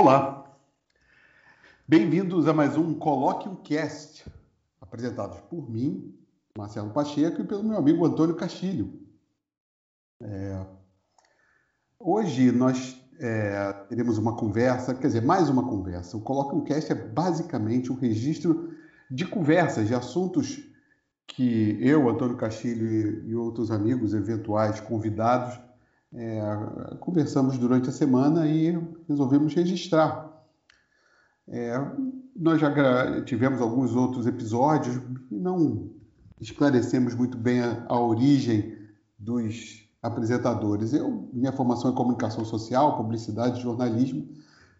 Olá, 0.00 0.50
bem-vindos 1.86 2.48
a 2.48 2.54
mais 2.54 2.74
um 2.74 2.94
Coloque 2.94 3.46
um 3.46 3.56
Cast, 3.56 4.24
apresentados 4.80 5.38
por 5.40 5.70
mim, 5.70 6.18
Marcelo 6.56 6.88
Pacheco, 6.88 7.42
e 7.42 7.44
pelo 7.44 7.62
meu 7.62 7.76
amigo 7.76 8.06
Antônio 8.06 8.34
Castilho. 8.34 8.98
É... 10.22 10.64
Hoje 11.98 12.50
nós 12.50 12.98
é, 13.18 13.74
teremos 13.90 14.16
uma 14.16 14.34
conversa, 14.38 14.94
quer 14.94 15.08
dizer, 15.08 15.20
mais 15.20 15.50
uma 15.50 15.68
conversa. 15.68 16.16
O 16.16 16.22
Coloque 16.22 16.56
um 16.56 16.64
Cast 16.64 16.90
é 16.90 16.94
basicamente 16.94 17.92
um 17.92 17.96
registro 17.96 18.74
de 19.10 19.26
conversas, 19.26 19.86
de 19.86 19.94
assuntos 19.94 20.66
que 21.26 21.76
eu, 21.78 22.08
Antônio 22.08 22.38
Castilho 22.38 23.28
e, 23.28 23.34
outros 23.34 23.70
amigos 23.70 24.14
eventuais 24.14 24.80
convidados 24.80 25.60
é, 26.12 26.42
conversamos 26.98 27.56
durante 27.58 27.88
a 27.88 27.92
semana 27.92 28.46
e 28.46 28.76
resolvemos 29.08 29.54
registrar. 29.54 30.28
É, 31.48 31.74
nós 32.36 32.60
já 32.60 33.22
tivemos 33.24 33.60
alguns 33.60 33.94
outros 33.94 34.26
episódios 34.26 34.96
e 35.30 35.36
não 35.36 35.90
esclarecemos 36.40 37.14
muito 37.14 37.36
bem 37.36 37.60
a, 37.60 37.84
a 37.88 38.00
origem 38.00 38.76
dos 39.18 39.88
apresentadores. 40.02 40.92
Eu, 40.92 41.28
minha 41.32 41.52
formação 41.52 41.90
é 41.90 41.94
comunicação 41.94 42.44
social, 42.44 42.96
publicidade, 42.96 43.60
jornalismo, 43.60 44.28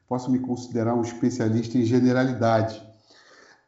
posso 0.08 0.30
me 0.30 0.38
considerar 0.38 0.94
um 0.94 1.02
especialista 1.02 1.78
em 1.78 1.84
generalidade. 1.84 2.82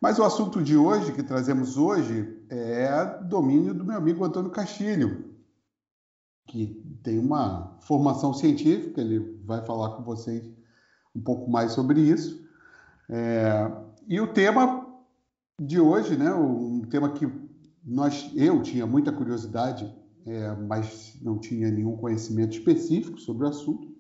Mas 0.01 0.19
o 0.19 0.25
assunto 0.25 0.61
de 0.61 0.77
hoje, 0.77 1.13
que 1.13 1.23
trazemos 1.23 1.77
hoje, 1.77 2.37
é 2.49 3.21
domínio 3.23 3.73
do 3.73 3.85
meu 3.85 3.97
amigo 3.97 4.25
Antônio 4.25 4.51
Castilho, 4.51 5.32
que 6.47 6.83
tem 7.03 7.19
uma 7.19 7.79
formação 7.81 8.35
científica, 8.35 9.01
ele 9.01 9.41
vai 9.45 9.65
falar 9.65 9.97
com 9.97 10.03
vocês 10.03 10.45
um 11.15 11.21
pouco 11.21 11.51
mais 11.51 11.73
sobre 11.73 12.01
isso. 12.01 12.43
É, 13.09 13.71
e 14.09 14.21
o 14.21 14.33
tema 14.33 14.87
de 15.61 15.79
hoje, 15.79 16.17
né, 16.17 16.33
um 16.35 16.83
tema 16.83 17.13
que 17.13 17.31
nós, 17.85 18.31
eu 18.35 18.63
tinha 18.63 18.87
muita 18.87 19.13
curiosidade, 19.13 19.93
é, 20.27 20.55
mas 20.55 21.19
não 21.21 21.39
tinha 21.39 21.71
nenhum 21.71 21.97
conhecimento 21.97 22.57
específico 22.57 23.19
sobre 23.19 23.45
o 23.47 23.49
assunto. 23.49 23.93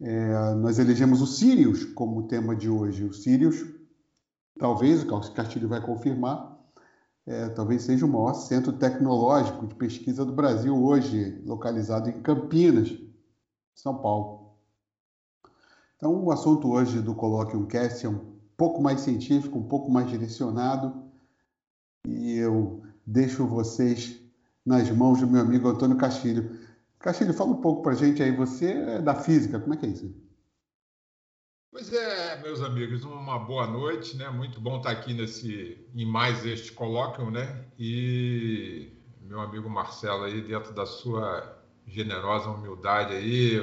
É, 0.00 0.54
nós 0.54 0.78
elegemos 0.78 1.20
o 1.20 1.26
Sirius 1.26 1.84
como 1.84 2.28
tema 2.28 2.54
de 2.54 2.68
hoje. 2.68 3.04
O 3.04 3.12
Sirius, 3.12 3.64
talvez, 4.58 5.02
o 5.02 5.32
Castilho 5.32 5.68
vai 5.68 5.84
confirmar, 5.84 6.57
é, 7.28 7.46
talvez 7.50 7.82
seja 7.82 8.06
o 8.06 8.08
maior 8.08 8.32
centro 8.32 8.72
tecnológico 8.72 9.66
de 9.66 9.74
pesquisa 9.74 10.24
do 10.24 10.32
Brasil 10.32 10.74
hoje, 10.82 11.42
localizado 11.44 12.08
em 12.08 12.22
Campinas, 12.22 12.90
São 13.74 13.98
Paulo. 13.98 14.54
Então, 15.96 16.24
o 16.24 16.32
assunto 16.32 16.70
hoje 16.70 17.02
do 17.02 17.14
Colóquio 17.14 17.66
Cast 17.66 18.06
é 18.06 18.08
um 18.08 18.38
pouco 18.56 18.80
mais 18.80 19.02
científico, 19.02 19.58
um 19.58 19.68
pouco 19.68 19.90
mais 19.90 20.08
direcionado, 20.08 21.02
e 22.06 22.32
eu 22.32 22.82
deixo 23.06 23.46
vocês 23.46 24.18
nas 24.64 24.90
mãos 24.90 25.20
do 25.20 25.26
meu 25.26 25.42
amigo 25.42 25.68
Antônio 25.68 25.98
Castilho. 25.98 26.58
Castilho, 26.98 27.34
fala 27.34 27.50
um 27.50 27.60
pouco 27.60 27.82
para 27.82 27.92
a 27.92 27.96
gente 27.96 28.22
aí, 28.22 28.34
você 28.34 28.72
é 28.72 29.02
da 29.02 29.14
física, 29.14 29.60
como 29.60 29.74
é 29.74 29.76
que 29.76 29.84
é 29.84 29.90
isso? 29.90 30.27
Pois 31.70 31.92
é, 31.92 32.40
meus 32.40 32.62
amigos, 32.62 33.04
uma 33.04 33.38
boa 33.38 33.66
noite, 33.66 34.16
né? 34.16 34.30
Muito 34.30 34.58
bom 34.58 34.78
estar 34.78 34.90
aqui 34.90 35.12
nesse 35.12 35.78
em 35.94 36.06
mais 36.06 36.44
este 36.46 36.72
colóquio, 36.72 37.30
né? 37.30 37.66
E 37.78 38.90
meu 39.20 39.38
amigo 39.40 39.68
Marcelo 39.68 40.24
aí 40.24 40.40
dentro 40.40 40.72
da 40.72 40.86
sua 40.86 41.58
generosa 41.86 42.48
humildade 42.48 43.12
aí, 43.12 43.60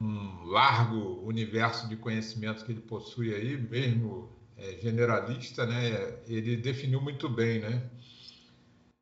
um, 0.00 0.44
largo 0.46 1.22
universo 1.24 1.88
de 1.88 1.96
conhecimento 1.96 2.64
que 2.64 2.72
ele 2.72 2.80
possui 2.80 3.32
aí, 3.32 3.56
mesmo 3.56 4.28
é, 4.56 4.78
generalista, 4.82 5.64
né? 5.64 6.18
Ele 6.26 6.56
definiu 6.56 7.00
muito 7.00 7.28
bem, 7.28 7.60
né? 7.60 7.88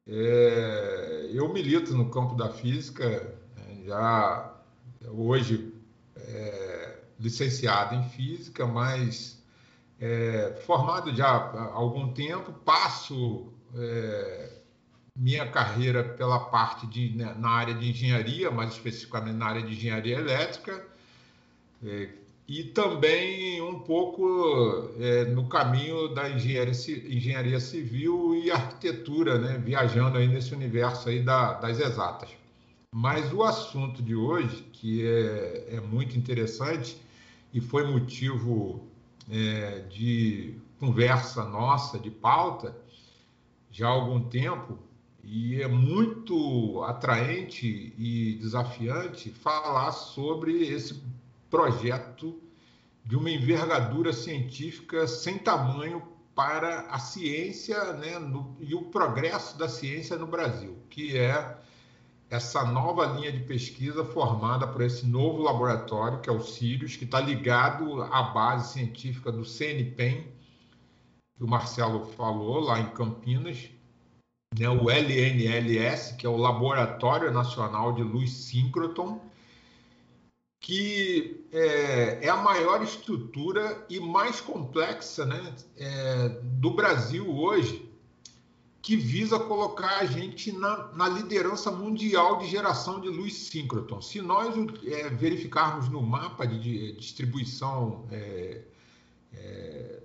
É, 0.07 1.31
eu 1.33 1.51
milito 1.51 1.95
no 1.95 2.11
campo 2.11 2.35
da 2.35 2.51
física, 2.51 3.35
né? 3.57 3.83
já 3.87 4.55
hoje 5.09 5.73
é, 6.17 6.66
licenciado 7.19 7.95
em 7.95 8.09
física, 8.11 8.67
mas 8.67 9.43
é, 10.01 10.61
formado 10.67 11.15
já 11.15 11.27
há 11.27 11.73
algum 11.73 12.13
tempo, 12.13 12.53
passo 12.53 13.53
é, 13.75 14.53
minha 15.17 15.47
carreira 15.47 16.05
pela 16.05 16.39
parte 16.39 16.87
de, 16.87 17.17
né, 17.17 17.35
na 17.39 17.49
área 17.49 17.75
de 17.75 17.89
engenharia, 17.89 18.51
mais 18.51 18.73
especificamente 18.73 19.37
na 19.37 19.47
área 19.47 19.63
de 19.63 19.73
engenharia 19.73 20.19
elétrica, 20.19 20.85
é, 21.85 22.09
e 22.49 22.63
também 22.63 23.61
um 23.61 23.81
pouco 23.81 24.91
é, 25.01 25.25
no 25.25 25.49
caminho 25.49 26.09
da 26.15 26.31
engenharia, 26.31 26.73
engenharia, 27.09 27.59
civil 27.59 28.37
e 28.37 28.51
arquitetura, 28.51 29.39
né, 29.39 29.59
viajando 29.59 30.19
aí 30.19 30.29
nesse 30.29 30.55
universo 30.55 31.09
aí 31.09 31.23
da, 31.23 31.55
das 31.55 31.81
exatas. 31.81 32.29
Mas 32.95 33.33
o 33.33 33.43
assunto 33.43 34.01
de 34.03 34.15
hoje, 34.15 34.63
que 34.73 35.05
é, 35.07 35.77
é 35.77 35.81
muito 35.81 36.17
interessante, 36.17 36.97
e 37.53 37.61
foi 37.61 37.91
motivo 37.91 38.87
é, 39.31 39.81
de 39.91 40.55
conversa 40.79 41.45
nossa, 41.45 41.99
de 41.99 42.11
pauta, 42.11 42.77
já 43.71 43.89
há 43.89 43.91
algum 43.91 44.21
tempo, 44.21 44.79
e 45.23 45.61
é 45.61 45.67
muito 45.67 46.83
atraente 46.85 47.93
e 47.99 48.35
desafiante 48.41 49.31
falar 49.31 49.93
sobre 49.93 50.69
esse 50.69 51.03
projeto 51.51 52.41
de 53.05 53.17
uma 53.17 53.31
envergadura 53.31 54.13
científica 54.13 55.07
sem 55.07 55.39
tamanho 55.39 56.03
para 56.35 56.81
a 56.91 56.99
ciência 56.99 57.93
né, 57.95 58.19
no, 58.19 58.57
e 58.61 58.75
o 58.75 58.83
progresso 58.83 59.57
da 59.59 59.69
ciência 59.69 60.17
no 60.17 60.27
Brasil, 60.27 60.77
que 60.91 61.17
é 61.17 61.56
essa 62.29 62.65
nova 62.65 63.07
linha 63.07 63.31
de 63.31 63.41
pesquisa 63.41 64.05
formada 64.05 64.67
por 64.67 64.83
esse 64.83 65.07
novo 65.07 65.43
laboratório, 65.43 66.21
que 66.21 66.29
é 66.29 66.33
o 66.33 66.41
Sirius, 66.41 66.97
que 66.97 67.05
está 67.05 67.21
ligado 67.21 68.03
à 68.03 68.23
base 68.23 68.73
científica 68.73 69.31
do 69.31 69.45
CNPEM, 69.45 70.27
que 71.37 71.45
o 71.45 71.49
Marcelo 71.49 72.05
falou, 72.05 72.61
lá 72.61 72.81
em 72.81 72.91
Campinas, 72.91 73.71
né, 74.59 74.69
o 74.69 74.91
LNLS, 74.91 76.15
que 76.17 76.27
é 76.27 76.29
o 76.29 76.37
Laboratório 76.37 77.31
Nacional 77.31 77.93
de 77.93 78.03
Luz 78.03 78.33
Síncroton, 78.33 79.21
que 80.61 81.47
é, 81.53 82.25
é, 82.27 82.29
a 82.29 82.37
maior 82.37 82.83
estrutura 82.83 83.85
e 83.89 84.01
mais 84.01 84.41
complexa 84.41 85.25
né, 85.25 85.55
é, 85.77 86.29
do 86.43 86.73
Brasil 86.73 87.29
hoje, 87.29 87.86
que 88.87 88.95
visa 88.95 89.37
colocar 89.41 89.99
a 89.99 90.07
gente 90.07 90.53
na, 90.53 90.93
na, 90.93 91.09
liderança 91.09 91.73
mundial 91.73 92.39
de 92.39 92.47
geração 92.47 93.01
de 93.01 93.09
luz 93.09 93.35
síncroton. 93.35 94.01
Se 94.01 94.23
nós 94.23 94.55
é, 94.85 95.09
verificarmos 95.11 95.89
no 95.89 96.01
mapa 96.01 96.47
de, 96.47 96.61
de 96.61 96.93
distribuição 96.93 98.07
é, 98.13 98.63
é, 99.33 100.03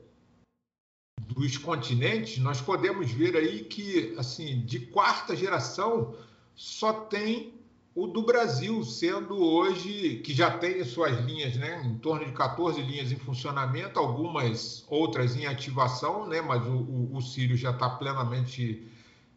dos 1.27 1.59
continentes, 1.59 2.39
nós 2.39 2.59
podemos 2.59 3.11
ver 3.11 3.37
aí 3.37 3.65
que, 3.65 4.15
assim, 4.17 4.65
de 4.65 4.79
quarta 4.87 5.35
geração, 5.35 6.15
só 6.55 6.91
tem 6.91 7.53
o 7.93 8.07
do 8.07 8.21
Brasil, 8.23 8.83
sendo 8.83 9.37
hoje, 9.37 10.17
que 10.23 10.33
já 10.33 10.57
tem 10.57 10.83
suas 10.85 11.19
linhas, 11.25 11.57
né, 11.57 11.81
em 11.85 11.97
torno 11.97 12.25
de 12.25 12.31
14 12.31 12.81
linhas 12.81 13.11
em 13.11 13.17
funcionamento, 13.17 13.99
algumas 13.99 14.85
outras 14.87 15.35
em 15.35 15.45
ativação, 15.45 16.25
né, 16.25 16.41
mas 16.41 16.65
o, 16.65 16.71
o, 16.71 17.17
o 17.17 17.21
Sírio 17.21 17.57
já 17.57 17.71
está 17.71 17.89
plenamente, 17.89 18.87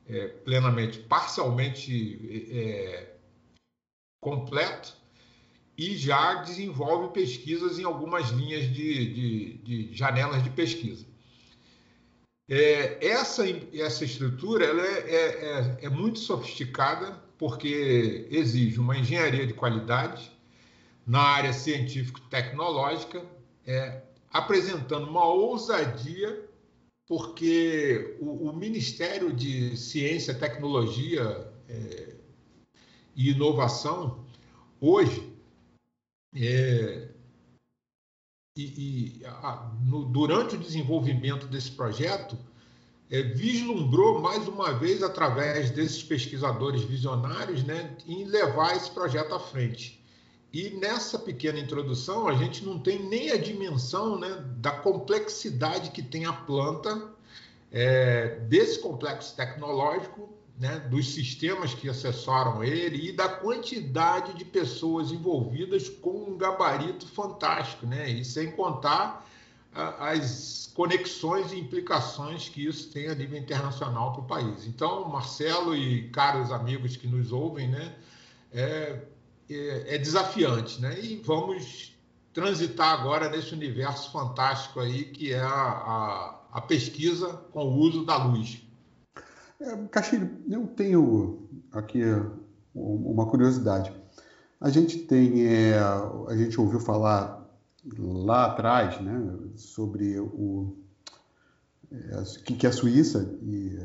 é, 0.08 0.28
plenamente, 0.28 1.00
parcialmente 1.00 2.48
é, 2.52 3.14
completo 4.20 4.94
e 5.76 5.96
já 5.96 6.34
desenvolve 6.34 7.12
pesquisas 7.12 7.80
em 7.80 7.84
algumas 7.84 8.30
linhas 8.30 8.72
de, 8.72 9.14
de, 9.14 9.54
de 9.58 9.94
janelas 9.94 10.44
de 10.44 10.50
pesquisa. 10.50 11.04
É, 12.48 13.04
essa, 13.04 13.42
essa 13.72 14.04
estrutura 14.04 14.66
ela 14.66 14.82
é, 14.82 14.98
é, 14.98 15.16
é, 15.16 15.78
é 15.86 15.88
muito 15.88 16.20
sofisticada, 16.20 17.23
porque 17.38 18.28
exige 18.30 18.78
uma 18.78 18.96
engenharia 18.96 19.46
de 19.46 19.54
qualidade 19.54 20.30
na 21.06 21.20
área 21.20 21.52
científico-tecnológica, 21.52 23.24
é, 23.66 24.02
apresentando 24.30 25.08
uma 25.08 25.24
ousadia, 25.24 26.48
porque 27.06 28.16
o, 28.20 28.48
o 28.48 28.56
Ministério 28.56 29.32
de 29.32 29.76
Ciência, 29.76 30.34
Tecnologia 30.34 31.52
é, 31.68 32.14
e 33.14 33.30
Inovação, 33.30 34.24
hoje, 34.80 35.32
é, 36.34 37.08
e, 38.56 39.18
e 39.20 39.26
a, 39.26 39.72
no, 39.84 40.04
durante 40.06 40.56
o 40.56 40.58
desenvolvimento 40.58 41.46
desse 41.46 41.72
projeto, 41.72 42.38
é, 43.10 43.22
vislumbrou 43.22 44.20
mais 44.20 44.48
uma 44.48 44.72
vez, 44.72 45.02
através 45.02 45.70
desses 45.70 46.02
pesquisadores 46.02 46.82
visionários, 46.82 47.62
né, 47.64 47.96
em 48.06 48.24
levar 48.24 48.76
esse 48.76 48.90
projeto 48.90 49.34
à 49.34 49.40
frente. 49.40 50.02
E 50.52 50.70
nessa 50.70 51.18
pequena 51.18 51.58
introdução, 51.58 52.28
a 52.28 52.34
gente 52.34 52.64
não 52.64 52.78
tem 52.78 53.02
nem 53.08 53.30
a 53.30 53.36
dimensão 53.36 54.18
né, 54.18 54.44
da 54.58 54.70
complexidade 54.70 55.90
que 55.90 56.02
tem 56.02 56.26
a 56.26 56.32
planta, 56.32 57.10
é, 57.72 58.38
desse 58.48 58.78
complexo 58.78 59.34
tecnológico, 59.34 60.32
né, 60.58 60.78
dos 60.88 61.12
sistemas 61.12 61.74
que 61.74 61.88
assessoram 61.88 62.62
ele 62.62 63.08
e 63.08 63.12
da 63.12 63.28
quantidade 63.28 64.34
de 64.34 64.44
pessoas 64.44 65.10
envolvidas 65.10 65.88
com 65.88 66.30
um 66.30 66.38
gabarito 66.38 67.08
fantástico, 67.08 67.86
né? 67.86 68.08
E 68.08 68.24
sem 68.24 68.52
contar 68.52 69.28
as 69.74 70.70
conexões 70.74 71.52
e 71.52 71.58
implicações 71.58 72.48
que 72.48 72.66
isso 72.66 72.92
tem 72.92 73.08
a 73.08 73.14
nível 73.14 73.38
internacional 73.38 74.12
para 74.12 74.22
o 74.22 74.24
país. 74.24 74.66
Então, 74.66 75.08
Marcelo 75.08 75.74
e 75.74 76.08
caros 76.10 76.52
amigos 76.52 76.96
que 76.96 77.06
nos 77.06 77.32
ouvem, 77.32 77.68
né, 77.68 77.94
é, 78.52 79.00
é, 79.50 79.94
é 79.94 79.98
desafiante, 79.98 80.80
né? 80.80 80.98
E 81.00 81.16
vamos 81.24 81.96
transitar 82.32 82.98
agora 82.98 83.28
nesse 83.28 83.54
universo 83.54 84.10
fantástico 84.10 84.80
aí 84.80 85.04
que 85.04 85.32
é 85.32 85.40
a, 85.40 85.46
a, 85.46 86.40
a 86.52 86.60
pesquisa 86.60 87.32
com 87.52 87.64
o 87.64 87.78
uso 87.78 88.04
da 88.04 88.16
luz. 88.16 88.60
É, 89.60 89.72
eu 90.50 90.66
tenho 90.68 91.48
aqui 91.72 92.02
uma 92.74 93.26
curiosidade. 93.26 93.92
A 94.60 94.68
gente 94.70 94.98
tem, 94.98 95.46
é, 95.46 95.78
a 95.78 96.36
gente 96.36 96.60
ouviu 96.60 96.80
falar 96.80 97.43
lá 97.98 98.46
atrás, 98.46 99.00
né, 99.00 99.38
sobre 99.56 100.18
o 100.18 100.76
é, 101.92 102.22
que, 102.44 102.66
é 102.66 102.68
a 102.68 102.72
Suíça 102.72 103.38
e 103.42 103.78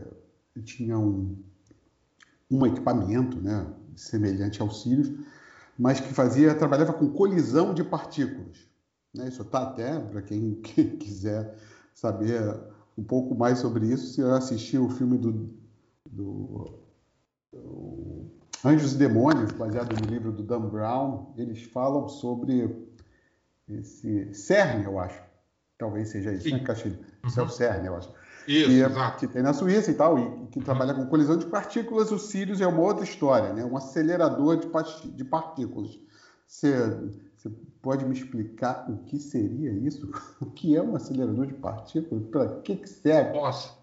tinha 0.63 0.97
um, 0.97 1.37
um 2.49 2.65
equipamento, 2.65 3.39
né, 3.39 3.67
semelhante 3.95 4.61
ao 4.61 4.71
Sirius, 4.71 5.11
mas 5.77 5.99
que 5.99 6.13
fazia 6.13 6.55
trabalhava 6.55 6.93
com 6.93 7.09
colisão 7.09 7.73
de 7.73 7.83
partículas. 7.83 8.57
Né? 9.13 9.27
Isso 9.27 9.41
está 9.41 9.63
até 9.63 9.99
para 9.99 10.21
quem 10.21 10.55
quiser 10.99 11.55
saber 11.93 12.41
um 12.97 13.03
pouco 13.03 13.35
mais 13.35 13.59
sobre 13.59 13.87
isso, 13.87 14.13
se 14.13 14.21
assistir 14.21 14.77
o 14.77 14.89
filme 14.89 15.17
do, 15.17 15.49
do, 16.09 16.79
do 17.51 18.25
Anjos 18.63 18.93
e 18.93 18.97
Demônios, 18.97 19.51
baseado 19.53 19.93
no 20.01 20.11
livro 20.11 20.31
do 20.31 20.43
Dan 20.43 20.67
Brown, 20.67 21.33
eles 21.37 21.63
falam 21.63 22.09
sobre 22.09 22.88
esse 23.69 24.33
CERN, 24.33 24.83
eu 24.83 24.99
acho. 24.99 25.21
Talvez 25.77 26.09
seja 26.09 26.33
isso, 26.33 26.45
né, 26.45 26.51
Sim. 26.51 26.57
né, 26.57 26.63
Castilho? 26.63 26.99
Isso 27.25 27.39
uhum. 27.39 27.45
é 27.45 27.47
o 27.47 27.49
uhum. 27.49 27.57
CERN, 27.57 27.85
eu 27.85 27.95
acho. 27.95 28.09
Isso, 28.47 28.69
que, 28.69 28.81
é, 28.81 29.11
que 29.19 29.27
tem 29.27 29.43
na 29.43 29.53
Suíça 29.53 29.91
e 29.91 29.93
tal, 29.93 30.17
e 30.17 30.47
que 30.47 30.59
trabalha 30.59 30.93
com 30.93 31.05
colisão 31.05 31.37
de 31.37 31.45
partículas. 31.45 32.11
O 32.11 32.17
Sirius 32.17 32.61
é 32.61 32.67
uma 32.67 32.81
outra 32.81 33.03
história, 33.03 33.53
né? 33.53 33.63
Um 33.63 33.77
acelerador 33.77 34.57
de, 34.57 34.67
de 35.11 35.23
partículas. 35.23 35.99
Você, 36.47 36.73
você 37.37 37.51
pode 37.79 38.05
me 38.05 38.13
explicar 38.13 38.89
o 38.89 38.97
que 39.03 39.19
seria 39.19 39.71
isso? 39.71 40.09
O 40.41 40.47
que 40.47 40.75
é 40.75 40.81
um 40.81 40.95
acelerador 40.95 41.45
de 41.45 41.53
partículas? 41.53 42.25
Para 42.27 42.47
que, 42.61 42.77
que 42.77 42.89
serve? 42.89 43.33
Posso. 43.33 43.77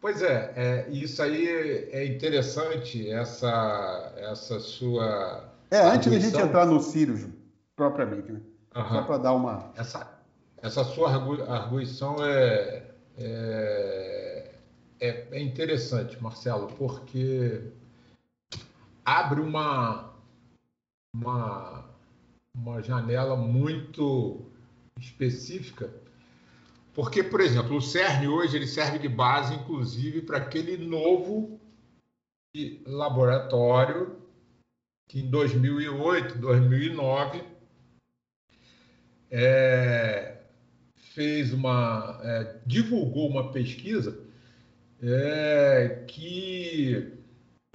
Pois 0.00 0.20
é, 0.20 0.52
é, 0.54 0.90
isso 0.90 1.22
aí 1.22 1.48
é 1.90 2.04
interessante, 2.04 3.08
essa, 3.10 4.12
essa 4.18 4.60
sua. 4.60 5.50
É, 5.70 5.80
antes 5.80 6.12
da 6.12 6.18
gente 6.18 6.36
entrar 6.36 6.66
no 6.66 6.78
Sirius 6.80 7.26
propriamente, 7.74 8.30
né? 8.30 8.40
Uhum. 8.74 8.88
Só 8.88 9.02
para 9.02 9.18
dar 9.18 9.32
uma. 9.34 9.72
Essa, 9.76 10.18
essa 10.58 10.82
sua 10.82 11.10
arguição 11.10 12.16
é, 12.24 12.90
é, 13.16 14.54
é, 15.00 15.28
é 15.30 15.40
interessante, 15.40 16.20
Marcelo, 16.20 16.66
porque 16.74 17.70
abre 19.04 19.40
uma, 19.40 20.12
uma, 21.14 21.84
uma 22.54 22.82
janela 22.82 23.36
muito 23.36 24.42
específica, 24.98 25.92
porque, 26.94 27.22
por 27.22 27.40
exemplo, 27.40 27.76
o 27.76 27.82
CERN 27.82 28.28
hoje 28.28 28.56
ele 28.56 28.66
serve 28.66 28.98
de 28.98 29.08
base, 29.08 29.54
inclusive, 29.54 30.22
para 30.22 30.38
aquele 30.38 30.76
novo 30.76 31.60
laboratório 32.86 34.16
que 35.08 35.20
em 35.20 35.28
2008, 35.28 36.38
2009 36.38 37.53
é, 39.36 40.36
fez 41.12 41.52
uma, 41.52 42.20
é, 42.22 42.56
divulgou 42.64 43.28
uma 43.28 43.50
pesquisa 43.50 44.16
é, 45.02 46.04
que 46.06 47.12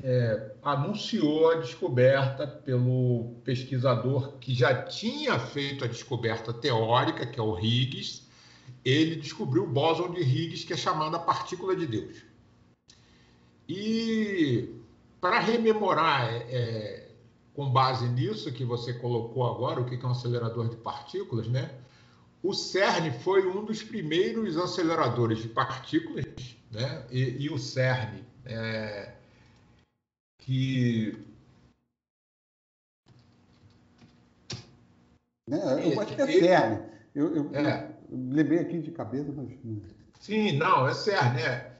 é, 0.01 0.51
anunciou 0.63 1.51
a 1.51 1.55
descoberta 1.55 2.47
pelo 2.47 3.35
pesquisador 3.43 4.37
que 4.37 4.53
já 4.53 4.83
tinha 4.83 5.37
feito 5.37 5.83
a 5.83 5.87
descoberta 5.87 6.53
teórica, 6.53 7.25
que 7.25 7.37
é 7.37 7.43
o 7.43 7.59
Higgs. 7.59 8.23
Ele 8.85 9.17
descobriu 9.17 9.65
o 9.65 9.69
bóson 9.69 10.13
de 10.13 10.21
Higgs, 10.21 10.65
que 10.65 10.71
é 10.71 10.77
chamada 10.77 11.19
partícula 11.19 11.75
de 11.75 11.85
Deus. 11.85 12.23
E 13.67 14.75
para 15.19 15.41
rememorar 15.41 16.29
é, 16.47 17.08
com 17.59 17.69
base 17.69 18.07
nisso 18.07 18.53
que 18.53 18.63
você 18.63 18.93
colocou 18.93 19.45
agora, 19.45 19.81
o 19.81 19.85
que 19.85 19.93
é 19.93 20.07
um 20.07 20.11
acelerador 20.11 20.69
de 20.69 20.77
partículas, 20.77 21.49
né? 21.49 21.69
O 22.41 22.53
CERN 22.53 23.11
foi 23.19 23.45
um 23.45 23.65
dos 23.65 23.83
primeiros 23.83 24.55
aceleradores 24.55 25.39
de 25.39 25.49
partículas, 25.49 26.23
né? 26.71 27.05
E, 27.11 27.43
e 27.43 27.49
o 27.49 27.57
CERN, 27.59 28.23
é, 28.45 29.11
que 30.37 31.21
é, 35.51 35.93
eu 35.93 35.99
acho 35.99 36.15
que 36.15 36.21
é 36.21 36.27
CERN. 36.27 36.79
Eu, 37.13 37.35
eu, 37.35 37.55
é. 37.55 37.93
eu, 38.09 38.17
lembrei 38.17 38.59
aqui 38.59 38.79
de 38.79 38.91
cabeça, 38.91 39.33
mas. 39.35 39.49
Sim, 40.17 40.53
não, 40.53 40.87
é 40.87 40.93
CERN, 40.93 41.37
é. 41.41 41.73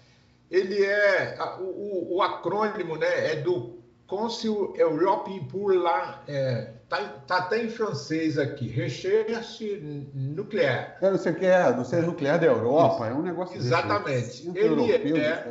Ele 0.52 0.84
é. 0.84 1.38
O, 1.62 2.18
o 2.18 2.22
acrônimo 2.22 2.98
né, 2.98 3.32
é 3.32 3.36
do 3.38 3.79
Council 4.10 4.74
European 4.76 5.46
pour 5.46 5.72
la. 5.72 6.24
É, 6.28 6.74
tá, 6.90 6.98
tá, 7.28 7.38
até 7.38 7.64
em 7.64 7.70
francês 7.70 8.38
aqui. 8.38 8.68
Recherche 8.68 9.80
nuclear. 10.14 10.98
É, 11.00 11.12
não 11.12 11.18
sei 11.18 11.32
o 11.32 11.36
que 11.36 11.46
é, 11.46 11.72
não 11.76 11.86
sei, 11.86 12.02
nuclear 12.02 12.40
da 12.40 12.48
Europa, 12.48 13.08
é 13.08 13.14
um 13.14 13.22
negócio 13.22 13.56
Exatamente. 13.56 14.26
Desse, 14.26 14.50
Ele 14.58 14.92
europeu, 14.92 15.18
é. 15.18 15.46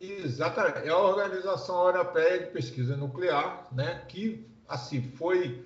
Exatamente. 0.00 0.86
É 0.86 0.88
a 0.88 0.96
Organização 0.96 1.86
Europeia 1.86 2.38
de 2.40 2.46
Pesquisa 2.46 2.96
Nuclear, 2.96 3.66
né, 3.72 4.02
que 4.08 4.46
assim 4.66 5.02
foi 5.02 5.62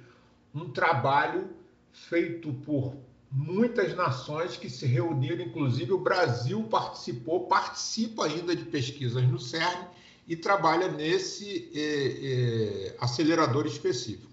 um 0.54 0.70
trabalho 0.70 1.48
feito 1.92 2.52
por 2.52 2.96
muitas 3.30 3.94
nações 3.94 4.56
que 4.56 4.68
se 4.68 4.84
reuniram, 4.84 5.44
inclusive 5.44 5.92
o 5.92 5.98
Brasil 5.98 6.62
participou, 6.64 7.46
participa 7.46 8.26
ainda 8.26 8.54
de 8.54 8.64
pesquisas 8.64 9.22
no 9.22 9.38
CERN 9.38 9.86
e 10.26 10.36
trabalha 10.36 10.88
nesse 10.88 11.70
é, 11.74 12.90
é, 12.90 12.96
acelerador 13.00 13.66
específico. 13.66 14.30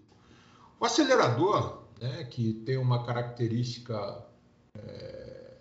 O 0.80 0.86
acelerador, 0.86 1.84
né, 2.00 2.24
que 2.26 2.54
tem 2.54 2.78
uma 2.78 3.04
característica 3.04 4.26
é, 4.78 5.54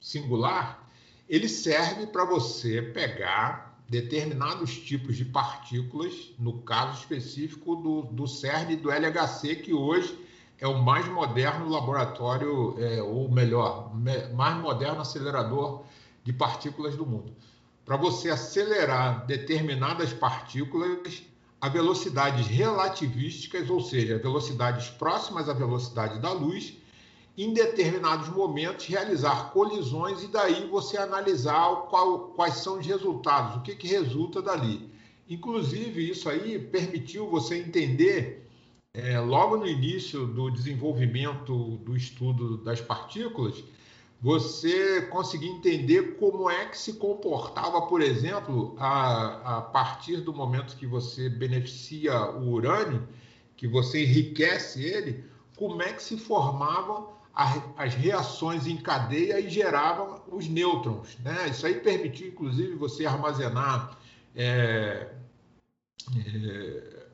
singular, 0.00 0.88
ele 1.28 1.48
serve 1.48 2.06
para 2.06 2.24
você 2.24 2.80
pegar 2.80 3.82
determinados 3.88 4.78
tipos 4.78 5.16
de 5.16 5.24
partículas, 5.24 6.32
no 6.38 6.62
caso 6.62 7.00
específico 7.00 7.76
do, 7.76 8.02
do 8.02 8.26
CERN 8.26 8.72
e 8.72 8.76
do 8.76 8.90
LHC, 8.90 9.56
que 9.56 9.72
hoje 9.72 10.18
é 10.58 10.66
o 10.66 10.82
mais 10.82 11.06
moderno 11.08 11.68
laboratório, 11.68 12.76
ou 13.06 13.30
melhor, 13.30 13.94
mais 14.34 14.56
moderno 14.56 15.00
acelerador 15.00 15.84
de 16.22 16.32
partículas 16.32 16.96
do 16.96 17.06
mundo 17.06 17.34
para 17.88 17.96
você 17.96 18.28
acelerar 18.28 19.24
determinadas 19.24 20.12
partículas 20.12 21.22
a 21.58 21.70
velocidades 21.70 22.46
relativísticas, 22.46 23.70
ou 23.70 23.80
seja, 23.80 24.18
velocidades 24.18 24.90
próximas 24.90 25.48
à 25.48 25.54
velocidade 25.54 26.20
da 26.20 26.30
luz, 26.30 26.74
em 27.34 27.54
determinados 27.54 28.28
momentos 28.28 28.84
realizar 28.84 29.52
colisões 29.52 30.22
e 30.22 30.26
daí 30.26 30.68
você 30.68 30.98
analisar 30.98 31.86
qual, 31.88 32.28
quais 32.36 32.56
são 32.56 32.78
os 32.78 32.86
resultados, 32.86 33.56
o 33.56 33.62
que, 33.62 33.74
que 33.74 33.88
resulta 33.88 34.42
dali. 34.42 34.90
Inclusive, 35.26 36.10
isso 36.10 36.28
aí 36.28 36.58
permitiu 36.58 37.30
você 37.30 37.56
entender, 37.56 38.46
é, 38.92 39.18
logo 39.18 39.56
no 39.56 39.66
início 39.66 40.26
do 40.26 40.50
desenvolvimento 40.50 41.78
do 41.78 41.96
estudo 41.96 42.58
das 42.58 42.82
partículas, 42.82 43.64
você 44.20 45.02
conseguir 45.02 45.48
entender 45.48 46.16
como 46.16 46.50
é 46.50 46.66
que 46.66 46.76
se 46.76 46.94
comportava, 46.94 47.82
por 47.82 48.00
exemplo, 48.00 48.74
a, 48.78 49.58
a 49.58 49.62
partir 49.62 50.18
do 50.18 50.34
momento 50.34 50.76
que 50.76 50.86
você 50.86 51.28
beneficia 51.28 52.32
o 52.32 52.50
urânio, 52.50 53.08
que 53.56 53.68
você 53.68 54.02
enriquece 54.02 54.82
ele, 54.82 55.24
como 55.56 55.80
é 55.82 55.92
que 55.92 56.02
se 56.02 56.16
formavam 56.16 57.16
as 57.76 57.94
reações 57.94 58.66
em 58.66 58.76
cadeia 58.76 59.38
e 59.38 59.48
geravam 59.48 60.20
os 60.26 60.48
nêutrons. 60.48 61.16
Né? 61.18 61.48
Isso 61.48 61.64
aí 61.64 61.74
permitiu, 61.74 62.28
inclusive, 62.28 62.74
você 62.74 63.06
armazenar 63.06 63.96
é, 64.34 65.08
é, 66.16 67.06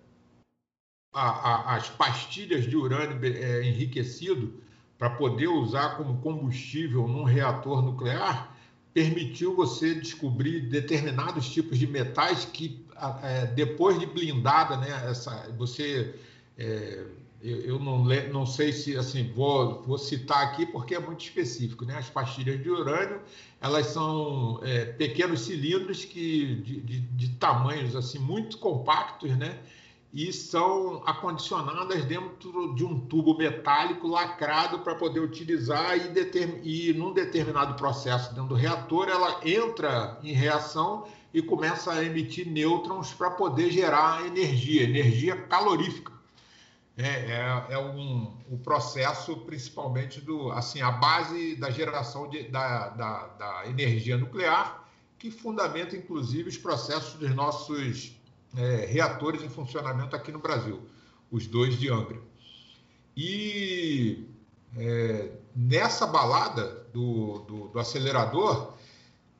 a, 1.12 1.28
a, 1.28 1.76
as 1.76 1.90
pastilhas 1.90 2.64
de 2.64 2.74
urânio 2.74 3.20
é, 3.22 3.66
enriquecido 3.66 4.63
para 4.98 5.10
poder 5.10 5.48
usar 5.48 5.96
como 5.96 6.18
combustível 6.18 7.06
num 7.08 7.24
reator 7.24 7.82
nuclear 7.82 8.54
permitiu 8.92 9.56
você 9.56 9.94
descobrir 9.94 10.60
determinados 10.60 11.48
tipos 11.48 11.78
de 11.78 11.86
metais 11.86 12.44
que 12.44 12.84
é, 13.22 13.46
depois 13.46 13.98
de 13.98 14.06
blindada, 14.06 14.76
né, 14.76 15.10
essa, 15.10 15.52
você 15.58 16.14
é, 16.56 17.04
eu, 17.44 17.60
eu 17.60 17.78
não, 17.78 18.04
não, 18.32 18.46
sei 18.46 18.72
se 18.72 18.96
assim 18.96 19.30
vou, 19.34 19.82
vou, 19.82 19.98
citar 19.98 20.44
aqui 20.44 20.64
porque 20.64 20.94
é 20.94 20.98
muito 20.98 21.22
específico, 21.22 21.84
né? 21.84 21.98
As 21.98 22.08
pastilhas 22.08 22.62
de 22.62 22.70
urânio 22.70 23.20
elas 23.60 23.88
são 23.88 24.60
é, 24.62 24.86
pequenos 24.86 25.40
cilindros 25.40 26.06
que 26.06 26.54
de, 26.62 26.80
de, 26.80 27.00
de, 27.00 27.28
tamanhos 27.32 27.94
assim 27.94 28.18
muito 28.18 28.56
compactos, 28.56 29.36
né? 29.36 29.58
E 30.14 30.32
são 30.32 31.02
acondicionadas 31.04 32.04
dentro 32.04 32.72
de 32.76 32.84
um 32.84 33.00
tubo 33.00 33.36
metálico 33.36 34.06
lacrado 34.06 34.78
para 34.78 34.94
poder 34.94 35.18
utilizar 35.18 35.96
e, 35.96 36.08
determin, 36.08 36.60
e 36.62 36.92
num 36.92 37.12
determinado 37.12 37.74
processo 37.74 38.32
dentro 38.32 38.50
do 38.50 38.54
reator 38.54 39.08
ela 39.08 39.40
entra 39.44 40.16
em 40.22 40.32
reação 40.32 41.08
e 41.32 41.42
começa 41.42 41.92
a 41.92 42.04
emitir 42.04 42.48
nêutrons 42.48 43.12
para 43.12 43.32
poder 43.32 43.72
gerar 43.72 44.24
energia, 44.24 44.84
energia 44.84 45.36
calorífica. 45.36 46.12
É, 46.96 47.08
é, 47.08 47.66
é 47.70 47.78
um, 47.78 48.36
o 48.48 48.56
processo 48.58 49.36
principalmente 49.38 50.20
do 50.20 50.52
assim 50.52 50.80
a 50.80 50.92
base 50.92 51.56
da 51.56 51.68
geração 51.68 52.30
de, 52.30 52.44
da, 52.44 52.90
da, 52.90 53.26
da, 53.26 53.66
energia 53.66 54.16
nuclear 54.16 54.88
que 55.18 55.28
fundamenta 55.28 55.96
inclusive 55.96 56.48
os 56.48 56.56
processos 56.56 57.14
dos 57.14 57.34
nossos 57.34 58.14
é, 58.56 58.86
reatores 58.86 59.42
em 59.42 59.48
funcionamento 59.48 60.14
aqui 60.14 60.30
no 60.30 60.38
Brasil, 60.38 60.80
os 61.30 61.46
dois 61.46 61.78
de 61.78 61.90
Angra. 61.90 62.20
E 63.16 64.28
é, 64.76 65.30
nessa 65.54 66.06
balada 66.06 66.86
do, 66.92 67.40
do, 67.40 67.68
do 67.68 67.78
acelerador 67.78 68.74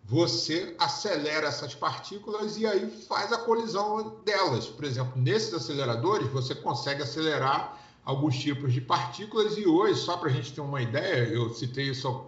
você 0.07 0.77
acelera 0.79 1.47
essas 1.47 1.75
partículas 1.75 2.59
e 2.59 2.67
aí 2.67 2.91
faz 3.09 3.33
a 3.33 3.39
colisão 3.39 4.21
delas. 4.25 4.67
Por 4.67 4.85
exemplo, 4.85 5.13
nesses 5.17 5.55
aceleradores, 5.55 6.29
você 6.29 6.55
consegue 6.55 7.03
acelerar 7.03 7.81
alguns 8.05 8.39
tipos 8.39 8.73
de 8.75 8.83
partículas 8.83 9.57
e 9.57 9.67
hoje, 9.67 9.99
só 9.99 10.19
para 10.19 10.29
a 10.29 10.33
gente 10.33 10.53
ter 10.53 10.61
uma 10.61 10.83
ideia, 10.83 11.27
eu 11.33 11.49
citei 11.55 11.91
isso 11.91 12.27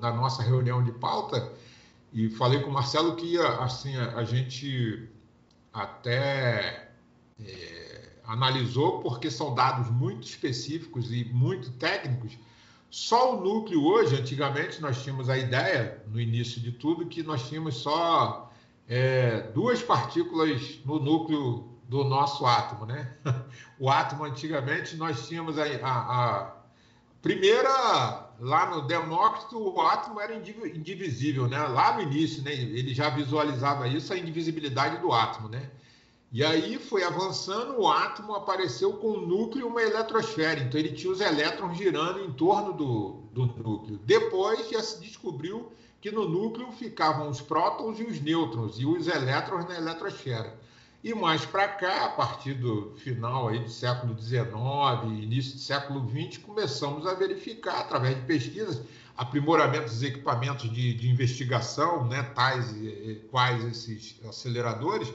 na 0.00 0.12
nossa 0.12 0.42
reunião 0.42 0.82
de 0.82 0.90
pauta 0.90 1.52
e 2.12 2.28
falei 2.28 2.60
com 2.60 2.70
o 2.70 2.72
Marcelo 2.72 3.14
que 3.14 3.38
assim, 3.38 3.96
a, 3.96 4.24
gente 4.24 5.08
até 5.74 6.90
é, 7.40 8.10
analisou, 8.24 9.00
porque 9.00 9.30
são 9.30 9.54
dados 9.54 9.90
muito 9.90 10.26
específicos 10.26 11.12
e 11.12 11.24
muito 11.24 11.72
técnicos, 11.72 12.38
só 12.88 13.36
o 13.36 13.40
núcleo 13.42 13.84
hoje, 13.84 14.14
antigamente 14.14 14.80
nós 14.80 15.02
tínhamos 15.02 15.28
a 15.28 15.36
ideia, 15.36 16.00
no 16.06 16.20
início 16.20 16.60
de 16.60 16.70
tudo, 16.70 17.06
que 17.06 17.24
nós 17.24 17.48
tínhamos 17.48 17.74
só 17.78 18.52
é, 18.88 19.40
duas 19.52 19.82
partículas 19.82 20.78
no 20.84 21.00
núcleo 21.00 21.68
do 21.88 22.04
nosso 22.04 22.46
átomo, 22.46 22.86
né? 22.86 23.16
O 23.80 23.90
átomo, 23.90 24.24
antigamente, 24.24 24.94
nós 24.96 25.26
tínhamos 25.26 25.58
a, 25.58 25.64
a, 25.64 25.90
a 25.90 26.56
primeira, 27.20 28.23
lá 28.44 28.70
no 28.70 28.82
Demócrito, 28.82 29.58
o 29.58 29.80
átomo 29.80 30.20
era 30.20 30.34
indivisível, 30.34 31.48
né? 31.48 31.58
Lá 31.66 31.94
no 31.94 32.02
início, 32.02 32.42
né? 32.42 32.52
Ele 32.52 32.92
já 32.92 33.08
visualizava 33.08 33.88
isso, 33.88 34.12
a 34.12 34.18
indivisibilidade 34.18 34.98
do 34.98 35.10
átomo, 35.12 35.48
né? 35.48 35.70
E 36.30 36.44
aí 36.44 36.78
foi 36.78 37.02
avançando, 37.04 37.80
o 37.80 37.88
átomo 37.88 38.34
apareceu 38.34 38.92
com 38.94 39.12
o 39.12 39.26
núcleo 39.26 39.62
e 39.62 39.64
uma 39.64 39.80
eletrosfera. 39.80 40.60
Então 40.60 40.78
ele 40.78 40.92
tinha 40.92 41.10
os 41.10 41.22
elétrons 41.22 41.78
girando 41.78 42.20
em 42.20 42.32
torno 42.32 42.74
do, 42.74 43.22
do 43.32 43.46
núcleo. 43.46 43.98
Depois 44.04 44.68
já 44.68 44.82
se 44.82 45.00
descobriu 45.00 45.72
que 46.02 46.10
no 46.10 46.28
núcleo 46.28 46.70
ficavam 46.72 47.30
os 47.30 47.40
prótons 47.40 47.98
e 47.98 48.04
os 48.04 48.20
nêutrons, 48.20 48.78
e 48.78 48.84
os 48.84 49.08
elétrons 49.08 49.66
na 49.66 49.76
eletrosfera. 49.76 50.54
E 51.04 51.12
mais 51.12 51.44
para 51.44 51.68
cá, 51.68 52.06
a 52.06 52.08
partir 52.08 52.54
do 52.54 52.94
final 52.96 53.48
aí 53.48 53.58
do 53.58 53.68
século 53.68 54.18
XIX, 54.18 55.22
início 55.22 55.52
do 55.52 55.58
século 55.58 56.08
XX, 56.08 56.38
começamos 56.38 57.06
a 57.06 57.12
verificar, 57.12 57.80
através 57.80 58.16
de 58.16 58.22
pesquisas, 58.22 58.80
aprimoramento 59.14 59.84
dos 59.84 60.02
equipamentos 60.02 60.72
de, 60.72 60.94
de 60.94 61.10
investigação, 61.10 62.06
né, 62.06 62.22
tais 62.34 62.74
e, 62.74 63.20
quais 63.30 63.62
esses 63.66 64.16
aceleradores, 64.26 65.12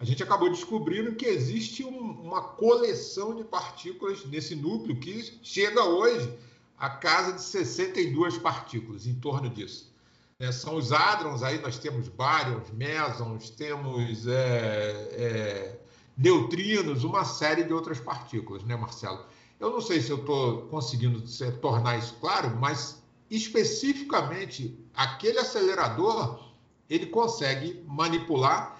a 0.00 0.06
gente 0.06 0.22
acabou 0.22 0.48
descobrindo 0.48 1.14
que 1.14 1.26
existe 1.26 1.84
um, 1.84 2.12
uma 2.22 2.40
coleção 2.40 3.36
de 3.36 3.44
partículas 3.44 4.24
nesse 4.24 4.56
núcleo 4.56 4.96
que 4.96 5.38
chega 5.42 5.84
hoje 5.84 6.32
a 6.78 6.88
casa 6.88 7.34
de 7.34 7.42
62 7.42 8.38
partículas 8.38 9.06
em 9.06 9.14
torno 9.16 9.50
disso. 9.50 9.94
É, 10.38 10.52
são 10.52 10.76
os 10.76 10.92
hadrons, 10.92 11.42
aí 11.42 11.58
nós 11.62 11.78
temos 11.78 12.08
bárions, 12.08 12.70
mesons, 12.70 13.48
temos 13.48 14.26
é, 14.26 15.08
é, 15.12 15.80
neutrinos, 16.16 17.04
uma 17.04 17.24
série 17.24 17.64
de 17.64 17.72
outras 17.72 17.98
partículas, 17.98 18.62
né, 18.62 18.76
Marcelo? 18.76 19.24
Eu 19.58 19.70
não 19.70 19.80
sei 19.80 19.98
se 20.02 20.10
eu 20.10 20.18
estou 20.18 20.66
conseguindo 20.68 21.22
tornar 21.62 21.96
isso 21.96 22.14
claro, 22.20 22.54
mas 22.54 23.02
especificamente 23.30 24.78
aquele 24.94 25.38
acelerador 25.38 26.52
ele 26.88 27.06
consegue 27.06 27.82
manipular 27.86 28.78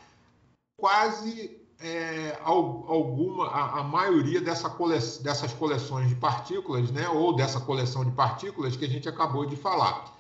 quase 0.79 1.59
é, 1.81 2.39
alguma, 2.43 3.47
a, 3.49 3.81
a 3.81 3.83
maioria 3.83 4.43
dessa 4.43 4.69
cole, 4.69 4.99
dessas 5.23 5.55
coleções 5.55 6.11
de 6.11 6.15
partículas, 6.17 6.91
né, 6.91 7.09
ou 7.09 7.35
dessa 7.35 7.61
coleção 7.61 8.05
de 8.05 8.11
partículas 8.11 8.77
que 8.77 8.85
a 8.85 8.89
gente 8.89 9.09
acabou 9.09 9.47
de 9.47 9.57
falar. 9.57 10.16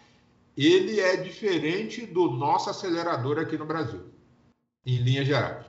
Ele 0.56 1.00
é 1.00 1.16
diferente 1.16 2.06
do 2.06 2.30
nosso 2.30 2.70
acelerador 2.70 3.38
aqui 3.38 3.58
no 3.58 3.66
Brasil, 3.66 4.00
em 4.84 4.98
linhas 4.98 5.26
gerais. 5.26 5.66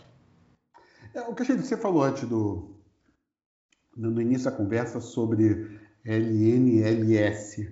É, 1.13 1.21
o 1.21 1.35
que 1.35 1.43
você 1.43 1.75
falou 1.75 2.03
antes 2.03 2.27
do, 2.27 2.75
no 3.95 4.21
início 4.21 4.49
da 4.49 4.55
conversa 4.55 5.01
sobre 5.01 5.79
LNLS, 6.05 7.69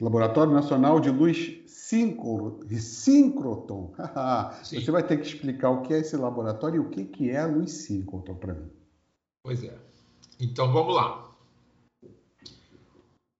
Laboratório 0.00 0.52
Nacional 0.52 1.00
de 1.00 1.10
Luz 1.10 1.62
Síncroton. 1.66 3.94
Você 4.62 4.90
vai 4.90 5.06
ter 5.06 5.18
que 5.18 5.26
explicar 5.26 5.70
o 5.70 5.82
que 5.82 5.94
é 5.94 6.00
esse 6.00 6.16
laboratório 6.16 6.76
e 6.76 6.80
o 6.80 6.90
que 6.90 7.30
é 7.30 7.38
a 7.38 7.46
luz 7.46 7.70
síncroton 7.70 8.34
para 8.34 8.54
mim. 8.54 8.68
Pois 9.44 9.62
é. 9.62 9.78
Então 10.40 10.72
vamos 10.72 10.96
lá. 10.96 11.32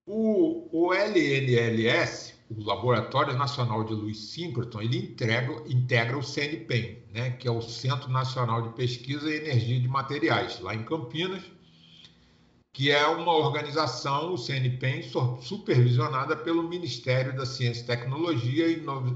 O, 0.07 0.69
o 0.71 0.95
LNLS, 0.95 2.36
o 2.49 2.63
Laboratório 2.63 3.37
Nacional 3.37 3.85
de 3.85 3.93
Luz 3.93 4.19
Síncroton, 4.19 4.81
ele 4.81 4.99
integra, 4.99 5.63
integra 5.69 6.17
o 6.17 6.23
CNPEM, 6.23 7.03
né, 7.13 7.31
que 7.31 7.49
é 7.49 7.51
o 7.51 7.61
Centro 7.61 8.09
Nacional 8.11 8.63
de 8.63 8.69
Pesquisa 8.75 9.29
e 9.29 9.37
Energia 9.37 9.81
de 9.81 9.89
Materiais, 9.89 10.61
lá 10.61 10.75
em 10.75 10.85
Campinas, 10.85 11.43
que 12.73 12.91
é 12.91 13.07
uma 13.07 13.33
organização, 13.33 14.35
o 14.35 14.39
CNPEM, 14.39 15.03
supervisionada 15.41 16.37
pelo 16.37 16.63
Ministério 16.63 17.35
da 17.35 17.47
Ciência 17.47 17.83
e 17.83 17.87
Tecnologia, 17.87 18.69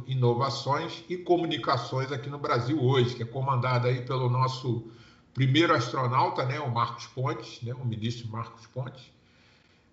Inovações 0.07 1.05
e 1.09 1.19
Comunicações 1.19 2.11
aqui 2.11 2.31
no 2.31 2.39
Brasil 2.39 2.83
hoje, 2.83 3.15
que 3.15 3.23
é 3.23 3.27
comandada 3.27 3.89
aí 3.89 4.03
pelo 4.03 4.29
nosso 4.29 4.91
primeiro 5.35 5.75
astronauta, 5.75 6.45
né, 6.47 6.59
o 6.59 6.71
Marcos 6.71 7.07
Pontes, 7.07 7.63
né, 7.63 7.73
o 7.75 7.85
ministro 7.85 8.29
Marcos 8.29 8.67
Pontes. 8.67 9.13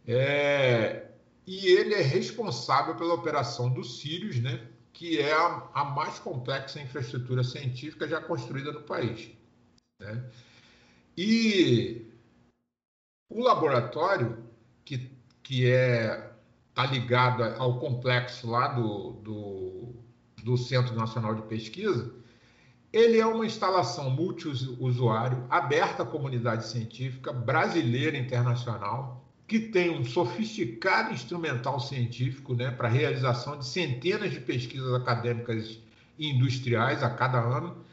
É, 0.08 1.12
e 1.48 1.68
ele 1.68 1.94
é 1.94 2.02
responsável 2.02 2.96
pela 2.96 3.14
operação 3.14 3.70
do 3.70 3.82
Sirius, 3.82 4.40
né, 4.42 4.68
que 4.92 5.18
é 5.18 5.34
a, 5.34 5.70
a 5.74 5.86
mais 5.86 6.20
complexa 6.20 6.82
infraestrutura 6.82 7.42
científica 7.44 8.06
já 8.06 8.22
construída 8.22 8.74
no 8.74 8.82
país. 8.82 9.32
Né? 10.00 10.30
E 11.18 12.06
o 13.30 13.42
laboratório, 13.42 14.46
que, 14.84 15.10
que 15.42 15.72
é 15.72 16.34
está 16.70 16.86
ligado 16.86 17.44
ao 17.44 17.80
complexo 17.80 18.48
lá 18.48 18.68
do, 18.68 19.14
do, 19.14 19.96
do 20.44 20.56
Centro 20.56 20.96
Nacional 20.96 21.34
de 21.34 21.42
Pesquisa, 21.44 22.14
ele 22.94 23.20
é 23.20 23.26
uma 23.26 23.48
instalação 23.48 24.12
multiusuário, 24.12 25.44
aberta 25.50 26.04
à 26.04 26.06
comunidade 26.06 26.68
científica 26.68 27.34
brasileira 27.34 28.16
e 28.16 28.20
internacional, 28.20 29.27
que 29.48 29.60
tem 29.60 29.90
um 29.90 30.04
sofisticado 30.04 31.14
instrumental 31.14 31.80
científico 31.80 32.54
né, 32.54 32.70
para 32.70 32.90
a 32.90 32.92
realização 32.92 33.58
de 33.58 33.66
centenas 33.66 34.32
de 34.32 34.42
pesquisas 34.42 34.94
acadêmicas 34.94 35.80
e 36.20 36.30
industriais 36.30 37.02
a 37.02 37.10
cada 37.10 37.40
ano, 37.40 37.86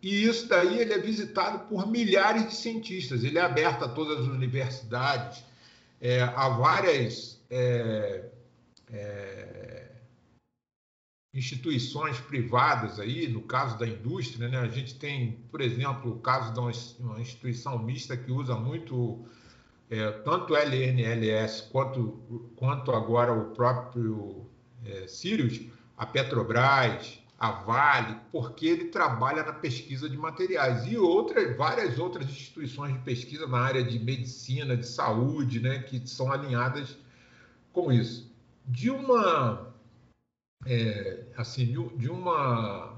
e 0.00 0.24
isso 0.24 0.48
daí 0.48 0.78
ele 0.78 0.92
é 0.92 0.98
visitado 0.98 1.66
por 1.68 1.86
milhares 1.88 2.48
de 2.48 2.54
cientistas. 2.54 3.22
Ele 3.22 3.38
é 3.38 3.40
aberto 3.40 3.84
a 3.84 3.88
todas 3.88 4.20
as 4.20 4.26
universidades, 4.26 5.44
é, 6.00 6.22
a 6.22 6.48
várias 6.48 7.40
é, 7.48 8.24
é, 8.92 9.92
instituições 11.32 12.18
privadas 12.18 12.98
aí, 12.98 13.28
no 13.28 13.42
caso 13.42 13.78
da 13.78 13.86
indústria, 13.86 14.48
né? 14.48 14.58
A 14.58 14.68
gente 14.68 14.96
tem, 14.96 15.38
por 15.50 15.60
exemplo, 15.60 16.12
o 16.12 16.20
caso 16.20 16.52
de 16.52 17.00
uma 17.00 17.20
instituição 17.20 17.78
mista 17.78 18.16
que 18.16 18.32
usa 18.32 18.56
muito 18.56 19.24
é, 19.92 20.10
tanto 20.24 20.56
LNLS 20.56 21.68
quanto, 21.70 22.48
quanto 22.56 22.92
agora 22.92 23.30
o 23.30 23.50
próprio 23.50 24.46
é, 24.86 25.06
Sirius, 25.06 25.60
a 25.98 26.06
Petrobras, 26.06 27.18
a 27.38 27.50
Vale, 27.50 28.16
porque 28.30 28.66
ele 28.66 28.84
trabalha 28.86 29.42
na 29.42 29.52
pesquisa 29.52 30.08
de 30.08 30.16
materiais 30.16 30.86
e 30.90 30.96
outras, 30.96 31.54
várias 31.58 31.98
outras 31.98 32.24
instituições 32.24 32.94
de 32.94 33.00
pesquisa 33.00 33.46
na 33.46 33.58
área 33.58 33.84
de 33.84 33.98
medicina, 33.98 34.74
de 34.74 34.86
saúde, 34.86 35.60
né, 35.60 35.80
que 35.80 36.08
são 36.08 36.32
alinhadas 36.32 36.96
com 37.70 37.92
isso. 37.92 38.32
De 38.64 38.88
uma 38.88 39.74
é, 40.64 41.26
assim, 41.36 41.66
de 41.98 42.08
uma, 42.08 42.96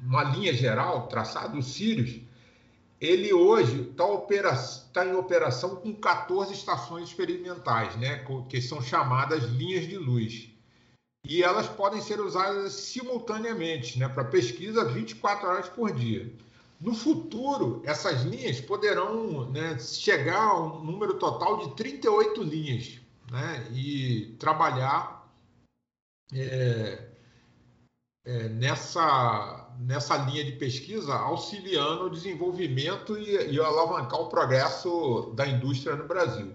uma 0.00 0.22
linha 0.22 0.54
geral 0.54 1.08
traçada, 1.08 1.56
o 1.56 1.62
Sirius, 1.62 2.20
ele 3.00 3.32
hoje 3.32 3.90
está 3.90 4.04
tá 4.92 5.06
em 5.06 5.14
operação 5.14 5.76
com 5.76 5.94
14 5.94 6.52
estações 6.52 7.08
experimentais, 7.08 7.96
né, 7.96 8.24
que 8.48 8.60
são 8.60 8.82
chamadas 8.82 9.44
linhas 9.44 9.88
de 9.88 9.96
luz. 9.96 10.50
E 11.24 11.42
elas 11.42 11.66
podem 11.66 12.00
ser 12.00 12.20
usadas 12.20 12.72
simultaneamente 12.72 13.98
né, 13.98 14.08
para 14.08 14.24
pesquisa 14.24 14.84
24 14.84 15.48
horas 15.48 15.68
por 15.68 15.92
dia. 15.92 16.30
No 16.80 16.94
futuro, 16.94 17.82
essas 17.84 18.22
linhas 18.22 18.60
poderão 18.60 19.50
né, 19.50 19.78
chegar 19.78 20.42
a 20.42 20.60
um 20.60 20.84
número 20.84 21.14
total 21.18 21.58
de 21.58 21.76
38 21.76 22.42
linhas 22.42 22.98
né, 23.30 23.66
e 23.70 24.34
trabalhar 24.38 25.30
é, 26.32 27.10
é, 28.24 28.48
nessa, 28.48 29.69
nessa 29.80 30.16
linha 30.16 30.44
de 30.44 30.52
pesquisa, 30.52 31.14
auxiliando 31.14 32.04
o 32.04 32.10
desenvolvimento 32.10 33.16
e, 33.16 33.52
e 33.52 33.60
alavancar 33.60 34.20
o 34.20 34.28
progresso 34.28 35.32
da 35.34 35.46
indústria 35.46 35.96
no 35.96 36.06
Brasil. 36.06 36.54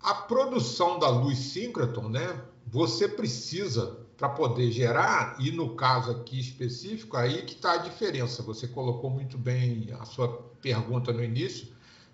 A 0.00 0.14
produção 0.14 0.98
da 0.98 1.08
luz 1.08 1.38
síncroton, 1.38 2.08
né, 2.08 2.40
você 2.66 3.08
precisa 3.08 4.06
para 4.16 4.28
poder 4.28 4.70
gerar, 4.70 5.36
e 5.38 5.50
no 5.50 5.74
caso 5.76 6.10
aqui 6.10 6.38
específico, 6.38 7.16
aí 7.16 7.42
que 7.42 7.54
está 7.54 7.72
a 7.72 7.78
diferença. 7.78 8.42
Você 8.42 8.66
colocou 8.66 9.10
muito 9.10 9.38
bem 9.38 9.88
a 9.98 10.04
sua 10.04 10.28
pergunta 10.60 11.12
no 11.12 11.22
início, 11.22 11.68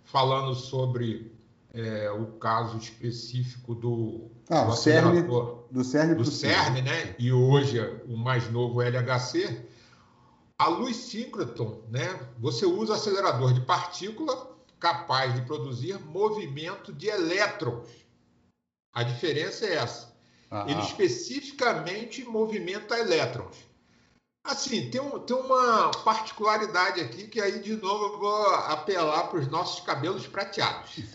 falando 0.04 0.54
sobre 0.54 1.33
é, 1.74 2.08
o 2.10 2.26
caso 2.38 2.78
específico 2.78 3.74
do, 3.74 4.30
ah, 4.48 4.64
do, 4.64 4.76
CERN, 4.76 5.22
do 5.22 5.84
CERN, 5.84 6.14
do 6.14 6.24
CERN 6.24 6.82
né? 6.82 7.16
e 7.18 7.32
hoje 7.32 7.80
o 8.06 8.16
mais 8.16 8.48
novo 8.50 8.80
LHC, 8.80 9.66
a 10.56 10.68
luz 10.68 10.96
síncroton, 10.96 11.82
né? 11.90 12.20
você 12.38 12.64
usa 12.64 12.94
acelerador 12.94 13.52
de 13.52 13.60
partícula 13.62 14.54
capaz 14.78 15.34
de 15.34 15.42
produzir 15.42 15.98
movimento 15.98 16.92
de 16.92 17.08
elétrons. 17.08 17.88
A 18.92 19.02
diferença 19.02 19.66
é 19.66 19.74
essa. 19.74 20.14
Ah, 20.48 20.66
Ele 20.68 20.80
especificamente 20.80 22.22
movimenta 22.22 22.96
elétrons. 22.96 23.56
Assim, 24.44 24.90
tem, 24.90 25.00
um, 25.00 25.18
tem 25.20 25.34
uma 25.34 25.90
particularidade 26.04 27.00
aqui 27.00 27.26
que 27.26 27.40
aí, 27.40 27.62
de 27.62 27.76
novo, 27.76 28.04
eu 28.04 28.18
vou 28.18 28.54
apelar 28.54 29.28
para 29.28 29.38
os 29.38 29.48
nossos 29.48 29.82
cabelos 29.82 30.26
prateados. 30.26 30.96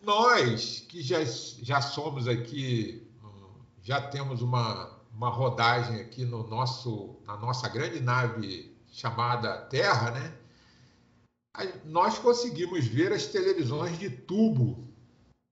Nós, 0.00 0.84
que 0.88 1.02
já, 1.02 1.24
já 1.24 1.80
somos 1.80 2.28
aqui, 2.28 3.10
já 3.82 4.00
temos 4.00 4.40
uma, 4.40 5.00
uma 5.12 5.30
rodagem 5.30 6.00
aqui 6.00 6.24
no 6.24 6.46
nosso, 6.46 7.16
na 7.26 7.36
nossa 7.36 7.68
grande 7.68 7.98
nave 7.98 8.72
chamada 8.92 9.62
Terra, 9.62 10.12
né? 10.12 10.32
Nós 11.84 12.18
conseguimos 12.18 12.86
ver 12.86 13.12
as 13.12 13.26
televisões 13.26 13.98
de 13.98 14.10
tubo 14.10 14.93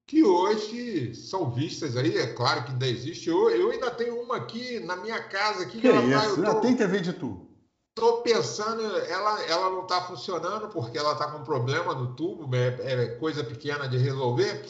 que 0.06 0.22
hoje 0.22 1.14
são 1.14 1.50
vistas 1.50 1.96
aí, 1.96 2.18
é 2.18 2.34
claro 2.34 2.64
que 2.64 2.72
ainda 2.72 2.86
existe. 2.86 3.28
Eu, 3.28 3.50
eu 3.50 3.70
ainda 3.70 3.90
tenho 3.90 4.20
uma 4.20 4.36
aqui 4.36 4.80
na 4.80 4.96
minha 4.96 5.22
casa. 5.28 5.62
Aqui, 5.62 5.80
que 5.80 5.88
ela 5.88 6.02
é 6.02 6.26
isso? 6.26 6.42
Tá, 6.42 6.54
tô, 6.54 6.60
tem 6.60 6.76
TV 6.76 7.00
de 7.00 7.12
tubo. 7.12 7.50
Estou 7.96 8.22
pensando, 8.22 8.82
ela, 8.82 9.42
ela 9.44 9.70
não 9.70 9.82
está 9.82 10.00
funcionando 10.02 10.68
porque 10.68 10.96
ela 10.96 11.12
está 11.12 11.30
com 11.30 11.44
problema 11.44 11.94
no 11.94 12.14
tubo, 12.14 12.48
é, 12.54 12.68
é, 12.80 13.06
coisa 13.16 13.44
pequena 13.44 13.86
de 13.86 13.98
resolver, 13.98 14.64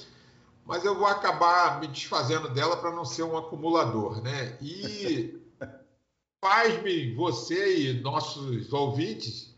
mas 0.64 0.84
eu 0.84 0.98
vou 0.98 1.06
acabar 1.06 1.78
me 1.78 1.86
desfazendo 1.86 2.48
dela 2.48 2.76
para 2.76 2.90
não 2.90 3.04
ser 3.04 3.22
um 3.22 3.38
acumulador, 3.38 4.20
né? 4.20 4.58
E 4.60 5.40
faz-me 6.44 7.14
você 7.14 7.90
e 7.90 8.00
nossos 8.00 8.72
ouvintes, 8.72 9.54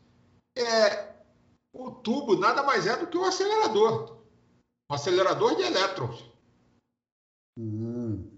é, 0.55 1.15
o 1.73 1.91
tubo 1.91 2.37
nada 2.37 2.63
mais 2.63 2.87
é 2.87 2.95
do 2.99 3.07
que 3.07 3.17
o 3.17 3.25
acelerador 3.25 4.14
um 4.95 4.97
acelerador 4.97 5.57
de 5.57 5.63
elétrons. 5.63 6.25
Uhum. 7.59 8.31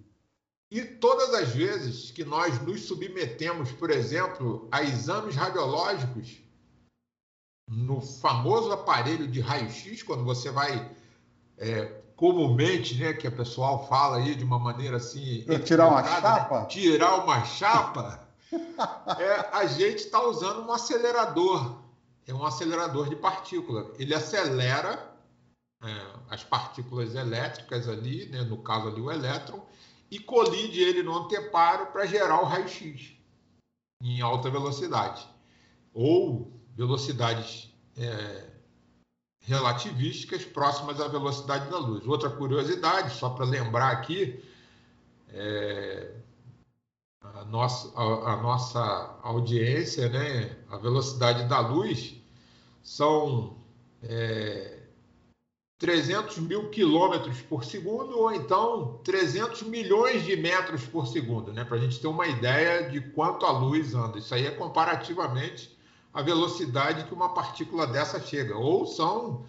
E 0.70 0.82
todas 0.82 1.32
as 1.34 1.50
vezes 1.50 2.10
que 2.10 2.24
nós 2.24 2.60
nos 2.62 2.82
submetemos, 2.82 3.70
por 3.72 3.90
exemplo, 3.90 4.66
a 4.72 4.82
exames 4.82 5.36
radiológicos, 5.36 6.38
no 7.68 8.00
famoso 8.00 8.72
aparelho 8.72 9.28
de 9.28 9.40
raio-x, 9.40 10.02
quando 10.02 10.24
você 10.24 10.50
vai 10.50 10.96
é, 11.58 11.84
comumente, 12.16 12.96
né, 12.96 13.12
que 13.12 13.26
a 13.26 13.30
pessoal 13.30 13.86
fala 13.86 14.16
aí 14.16 14.34
de 14.34 14.44
uma 14.44 14.58
maneira 14.58 14.96
assim. 14.96 15.44
Tirar 15.64 15.88
uma 15.88 16.02
né? 16.02 16.08
chapa? 16.20 16.60
Né? 16.60 16.66
Tirar 16.66 17.22
uma 17.22 17.44
chapa. 17.44 18.28
é, 19.18 19.48
a 19.52 19.66
gente 19.66 19.98
está 19.98 20.22
usando 20.22 20.66
um 20.66 20.72
acelerador. 20.72 21.82
É 22.26 22.34
um 22.34 22.44
acelerador 22.44 23.08
de 23.08 23.16
partícula. 23.16 23.92
Ele 23.98 24.14
acelera 24.14 25.15
as 26.30 26.42
partículas 26.42 27.14
elétricas 27.14 27.88
ali, 27.88 28.26
né, 28.26 28.42
no 28.42 28.58
caso 28.58 28.88
ali 28.88 29.00
o 29.00 29.10
elétron, 29.10 29.64
e 30.10 30.18
colide 30.18 30.80
ele 30.80 31.02
no 31.02 31.16
anteparo 31.16 31.86
para 31.86 32.06
gerar 32.06 32.40
o 32.40 32.44
raio-x 32.44 33.12
em 34.02 34.20
alta 34.20 34.50
velocidade, 34.50 35.26
ou 35.92 36.52
velocidades 36.74 37.72
é, 37.96 38.50
relativísticas 39.40 40.44
próximas 40.44 41.00
à 41.00 41.08
velocidade 41.08 41.70
da 41.70 41.78
luz. 41.78 42.06
Outra 42.06 42.30
curiosidade, 42.30 43.14
só 43.14 43.30
para 43.30 43.44
lembrar 43.44 43.90
aqui, 43.90 44.42
é, 45.30 46.14
a, 47.20 47.44
nossa, 47.44 47.98
a, 47.98 48.32
a, 48.32 48.36
nossa 48.42 49.18
audiência, 49.22 50.08
né, 50.08 50.56
a 50.68 50.76
velocidade 50.76 51.48
da 51.48 51.60
luz 51.60 52.14
são 52.82 53.56
é, 54.02 54.75
300 55.78 56.38
mil 56.38 56.70
quilômetros 56.70 57.40
por 57.42 57.64
segundo 57.64 58.18
ou 58.18 58.32
então 58.32 58.98
300 59.04 59.62
milhões 59.64 60.24
de 60.24 60.34
metros 60.34 60.84
por 60.84 61.06
segundo, 61.06 61.52
né? 61.52 61.64
para 61.64 61.76
a 61.76 61.80
gente 61.80 62.00
ter 62.00 62.06
uma 62.06 62.26
ideia 62.26 62.88
de 62.88 63.00
quanto 63.00 63.44
a 63.44 63.50
luz 63.50 63.94
anda. 63.94 64.18
Isso 64.18 64.34
aí 64.34 64.46
é 64.46 64.50
comparativamente 64.50 65.76
a 66.14 66.22
velocidade 66.22 67.04
que 67.04 67.12
uma 67.12 67.34
partícula 67.34 67.86
dessa 67.86 68.18
chega. 68.18 68.56
Ou 68.56 68.86
são 68.86 69.44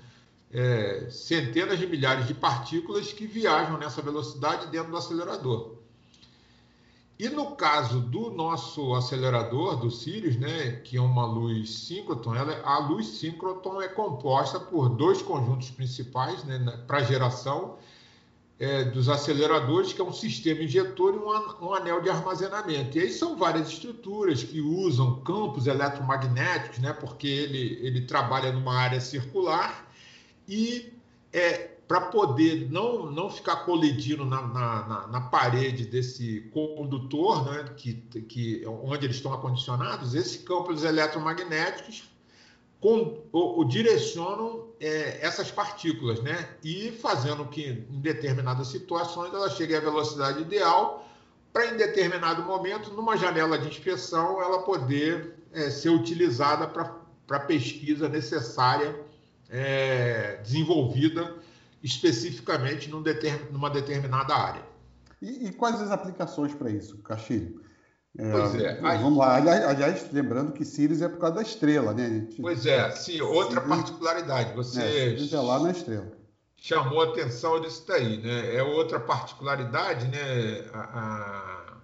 é, 0.51 1.07
centenas 1.09 1.79
de 1.79 1.87
milhares 1.87 2.27
de 2.27 2.33
partículas 2.33 3.13
que 3.13 3.25
viajam 3.25 3.77
nessa 3.77 4.01
velocidade 4.01 4.67
dentro 4.67 4.91
do 4.91 4.97
acelerador. 4.97 5.76
E 7.19 7.29
no 7.29 7.55
caso 7.55 7.99
do 7.99 8.29
nosso 8.29 8.93
acelerador, 8.93 9.77
do 9.77 9.89
Sirius, 9.89 10.35
né, 10.37 10.73
que 10.83 10.97
é 10.97 11.01
uma 11.01 11.25
luz 11.25 11.71
síncroton, 11.71 12.35
ela, 12.35 12.61
a 12.63 12.77
luz 12.77 13.07
síncroton 13.07 13.81
é 13.81 13.87
composta 13.87 14.59
por 14.59 14.89
dois 14.89 15.19
conjuntos 15.23 15.71
principais 15.71 16.43
né, 16.43 16.59
para 16.85 17.01
geração 17.01 17.75
é, 18.59 18.83
dos 18.83 19.09
aceleradores, 19.09 19.93
que 19.93 20.01
é 20.01 20.03
um 20.03 20.13
sistema 20.13 20.61
injetor 20.61 21.15
e 21.15 21.17
um, 21.17 21.67
um, 21.67 21.73
anel 21.73 22.01
de 22.01 22.09
armazenamento. 22.09 22.97
E 22.97 23.01
aí 23.01 23.09
são 23.09 23.35
várias 23.35 23.69
estruturas 23.69 24.43
que 24.43 24.61
usam 24.61 25.19
campos 25.21 25.65
eletromagnéticos, 25.65 26.77
né, 26.77 26.93
porque 26.93 27.27
ele, 27.27 27.79
ele 27.81 28.01
trabalha 28.01 28.51
numa 28.51 28.75
área 28.75 29.01
circular 29.01 29.91
e 30.47 30.93
é, 31.33 31.66
para 31.87 32.01
poder 32.01 32.69
não, 32.69 33.09
não 33.09 33.29
ficar 33.29 33.57
colidindo 33.57 34.25
na, 34.25 34.41
na, 34.41 35.07
na, 35.07 35.21
parede 35.21 35.85
desse 35.85 36.41
condutor, 36.53 37.49
né, 37.49 37.65
que, 37.77 37.93
que, 37.93 38.65
onde 38.65 39.05
eles 39.05 39.15
estão 39.15 39.33
acondicionados, 39.33 40.13
esses 40.13 40.43
campos 40.43 40.83
eletromagnéticos 40.83 42.03
com, 42.81 43.23
o, 43.31 43.61
o 43.61 43.65
direcionam 43.65 44.67
é, 44.81 45.25
essas 45.25 45.49
partículas, 45.49 46.21
né, 46.21 46.49
e 46.61 46.91
fazendo 46.91 47.45
que 47.45 47.85
em 47.89 48.01
determinadas 48.01 48.67
situações 48.67 49.33
ela 49.33 49.49
chegue 49.49 49.73
à 49.73 49.79
velocidade 49.79 50.41
ideal 50.41 51.07
para 51.53 51.73
em 51.73 51.77
determinado 51.77 52.43
momento, 52.43 52.91
numa 52.91 53.17
janela 53.17 53.57
de 53.57 53.67
inspeção, 53.69 54.41
ela 54.41 54.61
poder 54.63 55.35
é, 55.53 55.69
ser 55.69 55.89
utilizada 55.89 56.67
para 56.67 56.93
a 57.29 57.39
pesquisa 57.39 58.07
necessária 58.09 58.95
é, 59.49 60.39
desenvolvida 60.43 61.33
especificamente 61.83 62.89
num 62.89 63.01
determin, 63.01 63.51
numa 63.51 63.69
determinada 63.69 64.35
área. 64.35 64.63
E, 65.21 65.47
e 65.47 65.53
quais 65.53 65.81
as 65.81 65.91
aplicações 65.91 66.53
para 66.53 66.69
isso, 66.69 66.97
Castilho? 66.99 67.61
É, 68.17 68.31
pois 68.31 68.55
é. 68.55 68.79
Aí... 68.83 68.97
Vamos 69.01 69.19
lá. 69.19 69.35
Aliás, 69.35 70.11
lembrando 70.11 70.51
que 70.51 70.65
Sirius 70.65 71.01
é 71.01 71.09
por 71.09 71.19
causa 71.19 71.35
da 71.35 71.41
estrela, 71.41 71.93
né? 71.93 72.09
Gente... 72.09 72.41
Pois 72.41 72.65
é, 72.65 72.89
sim. 72.91 73.21
Outra 73.21 73.61
Sirius... 73.61 73.67
particularidade. 73.67 74.55
Você 74.55 74.81
é, 74.81 75.35
é 75.35 75.39
lá 75.39 75.59
na 75.59 75.71
estrela. 75.71 76.11
Chamou 76.59 77.01
a 77.01 77.09
atenção 77.09 77.61
disso 77.61 77.85
daí, 77.87 78.17
né? 78.17 78.55
É 78.55 78.63
outra 78.63 78.99
particularidade, 78.99 80.07
né? 80.07 80.67
A, 80.73 80.79
a... 80.79 81.77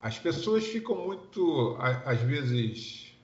As 0.00 0.18
pessoas 0.18 0.66
ficam 0.66 0.96
muito, 0.96 1.76
às 2.04 2.20
vezes. 2.20 3.16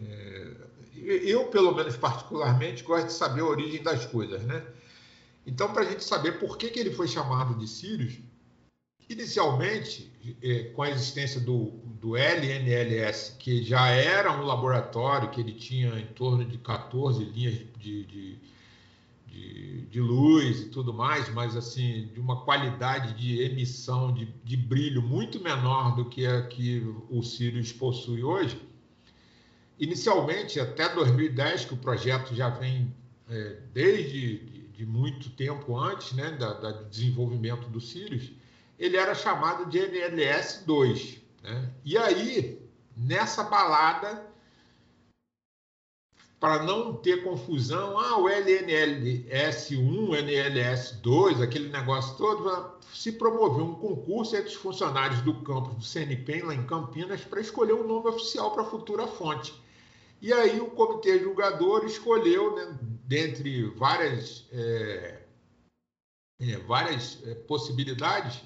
É... 0.00 0.68
Eu, 1.04 1.46
pelo 1.46 1.74
menos 1.74 1.96
particularmente, 1.96 2.82
gosto 2.82 3.06
de 3.06 3.12
saber 3.12 3.40
a 3.40 3.46
origem 3.46 3.82
das 3.82 4.06
coisas, 4.06 4.42
né? 4.42 4.64
Então, 5.46 5.72
para 5.72 5.82
a 5.82 5.90
gente 5.90 6.04
saber 6.04 6.38
por 6.38 6.58
que, 6.58 6.68
que 6.70 6.78
ele 6.78 6.92
foi 6.92 7.08
chamado 7.08 7.54
de 7.54 7.66
Sirius, 7.66 8.18
Inicialmente, 9.08 10.12
é, 10.42 10.64
com 10.64 10.82
a 10.82 10.90
existência 10.90 11.40
do, 11.40 11.72
do 11.98 12.14
LNLS, 12.14 13.36
que 13.38 13.62
já 13.62 13.88
era 13.88 14.30
um 14.30 14.44
laboratório 14.44 15.30
que 15.30 15.40
ele 15.40 15.54
tinha 15.54 15.98
em 15.98 16.06
torno 16.08 16.44
de 16.44 16.58
14 16.58 17.24
linhas 17.24 17.54
de, 17.78 18.04
de, 18.04 18.38
de, 19.26 19.86
de 19.86 20.00
luz 20.00 20.60
e 20.60 20.64
tudo 20.66 20.92
mais, 20.92 21.32
mas 21.32 21.56
assim, 21.56 22.10
de 22.12 22.20
uma 22.20 22.42
qualidade 22.44 23.14
de 23.14 23.40
emissão 23.40 24.12
de, 24.12 24.26
de 24.44 24.58
brilho 24.58 25.00
muito 25.00 25.40
menor 25.40 25.96
do 25.96 26.04
que 26.04 26.26
a 26.26 26.46
que 26.46 26.86
o 27.08 27.22
Sirius 27.22 27.72
possui 27.72 28.22
hoje. 28.22 28.60
Inicialmente, 29.78 30.58
até 30.58 30.88
2010, 30.88 31.66
que 31.66 31.74
o 31.74 31.76
projeto 31.76 32.34
já 32.34 32.48
vem 32.48 32.94
é, 33.30 33.58
desde 33.72 34.38
de, 34.72 34.86
muito 34.86 35.30
tempo 35.30 35.76
antes 35.76 36.12
né, 36.12 36.30
da, 36.32 36.52
da 36.54 36.72
desenvolvimento 36.82 37.68
do 37.68 37.80
Sirius, 37.80 38.30
ele 38.78 38.96
era 38.96 39.14
chamado 39.14 39.66
de 39.66 39.78
NLS 39.78 40.64
2. 40.64 41.18
Né? 41.42 41.70
E 41.84 41.96
aí, 41.98 42.60
nessa 42.96 43.44
balada, 43.44 44.24
para 46.40 46.62
não 46.62 46.94
ter 46.94 47.24
confusão, 47.24 47.98
ah, 47.98 48.18
o 48.18 48.28
LNLS 48.28 49.76
1, 49.76 50.14
NLS 50.14 51.00
2, 51.02 51.40
aquele 51.40 51.68
negócio 51.68 52.16
todo, 52.16 52.78
se 52.94 53.12
promoveu 53.12 53.64
um 53.64 53.74
concurso 53.74 54.36
entre 54.36 54.48
os 54.48 54.54
funcionários 54.54 55.20
do 55.22 55.34
campus 55.42 55.74
do 55.74 55.82
CNP, 55.82 56.42
lá 56.42 56.54
em 56.54 56.64
Campinas, 56.64 57.22
para 57.22 57.40
escolher 57.40 57.74
um 57.74 57.86
nome 57.86 58.08
oficial 58.08 58.52
para 58.52 58.62
a 58.62 58.66
futura 58.66 59.06
fonte. 59.06 59.52
E 60.20 60.32
aí 60.32 60.60
o 60.60 60.70
comitê 60.70 61.18
julgador 61.18 61.84
escolheu, 61.84 62.56
né, 62.56 62.78
dentre 63.04 63.64
várias, 63.70 64.46
é, 64.52 65.22
é, 66.40 66.56
várias 66.58 67.18
é, 67.24 67.34
possibilidades, 67.34 68.42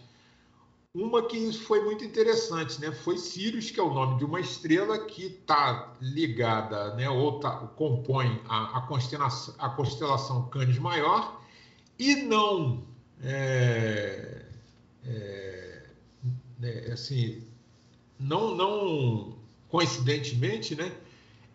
uma 0.95 1.27
que 1.27 1.51
foi 1.55 1.83
muito 1.83 2.05
interessante, 2.05 2.79
né? 2.79 2.93
Foi 2.93 3.17
Sirius, 3.17 3.71
que 3.71 3.81
é 3.81 3.83
o 3.83 3.95
nome 3.95 4.19
de 4.19 4.27
uma 4.27 4.39
estrela 4.39 4.99
que 5.07 5.25
está 5.25 5.97
ligada, 6.03 6.95
né? 6.95 7.09
Ou 7.09 7.41
tá, 7.41 7.51
compõe 7.77 8.43
a, 8.47 8.77
a, 8.77 8.81
constelação, 8.83 9.55
a 9.59 9.71
constelação 9.71 10.51
Canis 10.51 10.79
Maior 10.79 11.41
e 11.99 12.17
não, 12.17 12.85
é, 13.23 14.45
é, 15.07 15.83
é, 16.63 16.93
assim, 16.93 17.43
não, 18.19 18.55
não 18.55 19.39
coincidentemente, 19.71 20.75
né? 20.75 20.95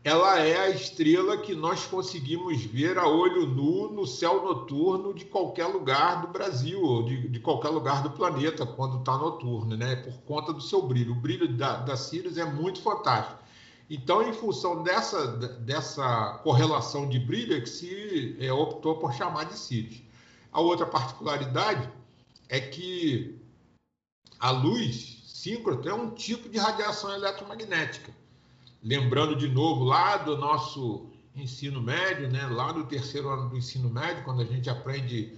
Ela 0.07 0.39
é 0.39 0.57
a 0.57 0.69
estrela 0.69 1.37
que 1.37 1.53
nós 1.53 1.85
conseguimos 1.85 2.63
ver 2.63 2.97
a 2.97 3.05
olho 3.09 3.45
nu 3.45 3.91
no 3.91 4.07
céu 4.07 4.41
noturno 4.41 5.13
de 5.13 5.25
qualquer 5.25 5.65
lugar 5.65 6.21
do 6.21 6.29
Brasil, 6.29 6.81
ou 6.81 7.03
de, 7.03 7.27
de 7.27 7.41
qualquer 7.41 7.67
lugar 7.67 8.01
do 8.01 8.11
planeta, 8.11 8.65
quando 8.65 8.99
está 8.99 9.17
noturno, 9.17 9.75
né? 9.75 9.97
por 9.97 10.13
conta 10.21 10.53
do 10.53 10.61
seu 10.61 10.81
brilho. 10.81 11.11
O 11.11 11.15
brilho 11.15 11.57
da, 11.57 11.79
da 11.79 11.97
Sirius 11.97 12.37
é 12.37 12.45
muito 12.45 12.81
fantástico. 12.81 13.43
Então, 13.89 14.21
em 14.25 14.31
função 14.31 14.81
dessa, 14.81 15.27
dessa 15.27 16.39
correlação 16.41 17.09
de 17.09 17.19
brilho, 17.19 17.57
é 17.57 17.59
que 17.59 17.69
se 17.69 18.37
é, 18.39 18.49
optou 18.49 18.95
por 18.99 19.11
chamar 19.11 19.43
de 19.43 19.59
Sirius. 19.59 20.01
A 20.53 20.61
outra 20.61 20.85
particularidade 20.85 21.91
é 22.47 22.61
que 22.61 23.37
a 24.39 24.51
luz 24.51 25.21
síncrota 25.25 25.89
é 25.89 25.93
um 25.93 26.11
tipo 26.11 26.47
de 26.47 26.57
radiação 26.57 27.13
eletromagnética 27.13 28.13
lembrando 28.87 29.35
de 29.35 29.49
novo 29.49 29.83
lá 29.83 30.15
do 30.17 30.37
nosso 30.37 31.09
ensino 31.35 31.81
médio, 31.81 32.29
né, 32.29 32.47
lá 32.47 32.71
do 32.71 32.85
terceiro 32.85 33.29
ano 33.29 33.49
do 33.49 33.57
ensino 33.57 33.89
médio, 33.89 34.23
quando 34.23 34.41
a 34.41 34.45
gente 34.45 34.69
aprende 34.69 35.37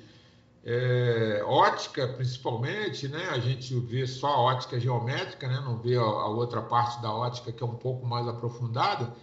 é, 0.64 1.42
ótica, 1.46 2.08
principalmente, 2.10 3.08
né, 3.08 3.28
a 3.32 3.40
gente 3.40 3.78
vê 3.80 4.06
só 4.06 4.28
a 4.28 4.40
ótica 4.42 4.80
geométrica, 4.80 5.48
né, 5.48 5.60
não 5.66 5.78
vê 5.80 5.98
a, 5.98 6.02
a, 6.02 6.28
outra 6.28 6.62
parte 6.62 7.02
da 7.02 7.12
ótica 7.12 7.52
que 7.52 7.64
é 7.64 7.66
um 7.66 7.76
pouco 7.76 8.06
mais 8.06 8.28
aprofundada, 8.28 9.14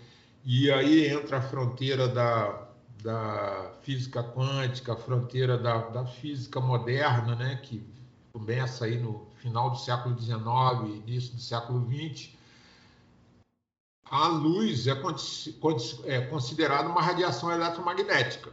e 0.45 0.71
aí 0.73 1.07
entra 1.07 1.39
a 1.39 1.43
fronteira 1.43 2.09
da, 2.09 2.69
da 3.03 3.71
física 3.83 4.25
quântica, 4.25 4.95
a 4.95 4.97
fronteira 4.97 5.57
da, 5.57 5.79
da 5.89 6.05
física 6.05 6.61
moderna, 6.61 7.37
né, 7.37 7.61
que 7.63 7.87
começa 8.33 8.87
aí 8.87 8.99
no 8.99 9.29
final 9.37 9.71
do 9.71 9.79
século 9.79 10.19
XIX, 10.19 11.07
início 11.07 11.35
do 11.35 11.41
século 11.41 11.89
XX, 11.89 12.36
a 14.11 14.29
luz 14.29 14.87
é, 14.87 14.97
é 16.05 16.21
considerada 16.23 16.89
uma 16.89 17.03
radiação 17.03 17.51
eletromagnética. 17.51 18.51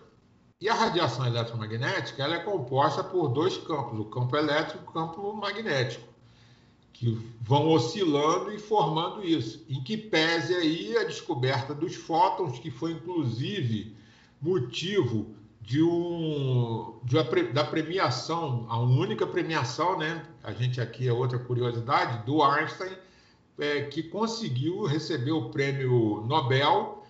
E 0.59 0.69
a 0.69 0.73
radiação 0.73 1.25
eletromagnética 1.25 2.23
ela 2.23 2.35
é 2.35 2.39
composta 2.39 3.03
por 3.03 3.27
dois 3.27 3.57
campos, 3.57 3.99
o 3.99 4.05
campo 4.05 4.35
elétrico 4.35 4.83
e 4.85 4.87
o 4.87 4.91
campo 4.91 5.33
magnético, 5.33 6.07
que 6.93 7.19
vão 7.41 7.69
oscilando 7.69 8.51
e 8.51 8.57
formando 8.57 9.23
isso. 9.23 9.63
Em 9.69 9.83
que 9.83 9.97
pese 9.97 10.55
aí 10.55 10.97
a 10.97 11.03
descoberta 11.03 11.73
dos 11.73 11.95
fótons, 11.95 12.59
que 12.59 12.71
foi 12.71 12.93
inclusive 12.93 13.95
motivo 14.41 15.35
de 15.61 15.81
um 15.81 16.99
de 17.03 17.17
uma, 17.17 17.23
da 17.53 17.63
premiação, 17.63 18.65
a 18.69 18.79
única 18.79 19.27
premiação, 19.27 19.97
né? 19.97 20.25
A 20.43 20.51
gente 20.51 20.81
aqui 20.81 21.07
é 21.07 21.13
outra 21.13 21.39
curiosidade 21.39 22.25
do 22.25 22.41
Einstein 22.41 22.91
é, 23.59 23.83
que 23.83 24.03
conseguiu 24.03 24.83
receber 24.85 25.31
o 25.31 25.49
prêmio 25.49 26.23
Nobel 26.27 27.03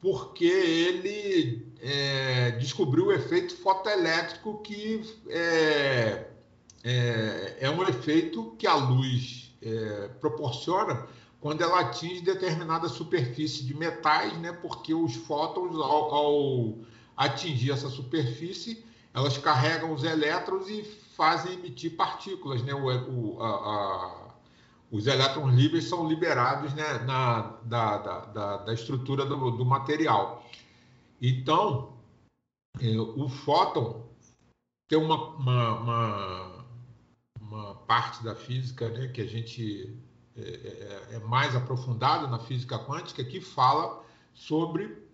porque 0.00 0.44
ele 0.44 1.66
é, 1.80 2.52
descobriu 2.52 3.06
o 3.06 3.12
efeito 3.12 3.56
fotoelétrico 3.56 4.58
que 4.62 5.02
é, 5.28 6.26
é, 6.84 7.56
é 7.60 7.70
um 7.70 7.82
efeito 7.82 8.54
que 8.58 8.66
a 8.66 8.74
luz 8.74 9.52
é, 9.62 10.08
proporciona 10.20 11.06
quando 11.40 11.62
ela 11.62 11.80
atinge 11.80 12.20
determinada 12.22 12.88
superfície 12.88 13.64
de 13.64 13.74
metais, 13.74 14.36
né? 14.38 14.52
Porque 14.52 14.94
os 14.94 15.14
fótons, 15.14 15.76
ao, 15.76 16.14
ao 16.14 16.74
atingir 17.16 17.72
essa 17.72 17.88
superfície, 17.88 18.84
elas 19.14 19.38
carregam 19.38 19.92
os 19.92 20.02
elétrons 20.02 20.68
e 20.68 20.82
fazem 21.16 21.54
emitir 21.54 21.94
partículas, 21.96 22.62
né? 22.62 22.74
O, 22.74 23.36
o, 23.36 23.42
a, 23.42 24.25
os 24.90 25.06
elétrons 25.06 25.54
livres 25.54 25.88
são 25.88 26.08
liberados 26.08 26.72
né, 26.74 26.98
na, 27.00 27.40
da, 27.62 27.98
da, 27.98 28.56
da, 28.58 28.72
estrutura 28.72 29.24
do, 29.24 29.50
do, 29.50 29.64
material. 29.64 30.44
Então, 31.20 31.92
é, 32.80 32.96
o 32.98 33.28
fóton 33.28 34.06
tem 34.88 34.98
uma, 34.98 35.16
uma, 35.36 35.80
uma, 35.80 36.66
uma, 37.40 37.74
parte 37.86 38.22
da 38.22 38.34
física 38.34 38.88
né, 38.88 39.08
que 39.08 39.20
a 39.20 39.26
gente 39.26 39.98
é, 40.36 40.40
é, 40.40 41.16
é 41.16 41.18
mais 41.20 41.56
aprofundado 41.56 42.28
na 42.28 42.38
física 42.38 42.78
quântica 42.78 43.24
que 43.24 43.40
fala 43.40 44.04
sobre 44.34 45.04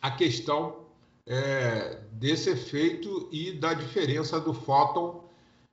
a 0.00 0.10
questão 0.10 0.86
é, 1.26 2.00
desse 2.12 2.50
efeito 2.50 3.28
e 3.32 3.52
da 3.52 3.74
diferença 3.74 4.40
do 4.40 4.54
fóton 4.54 5.25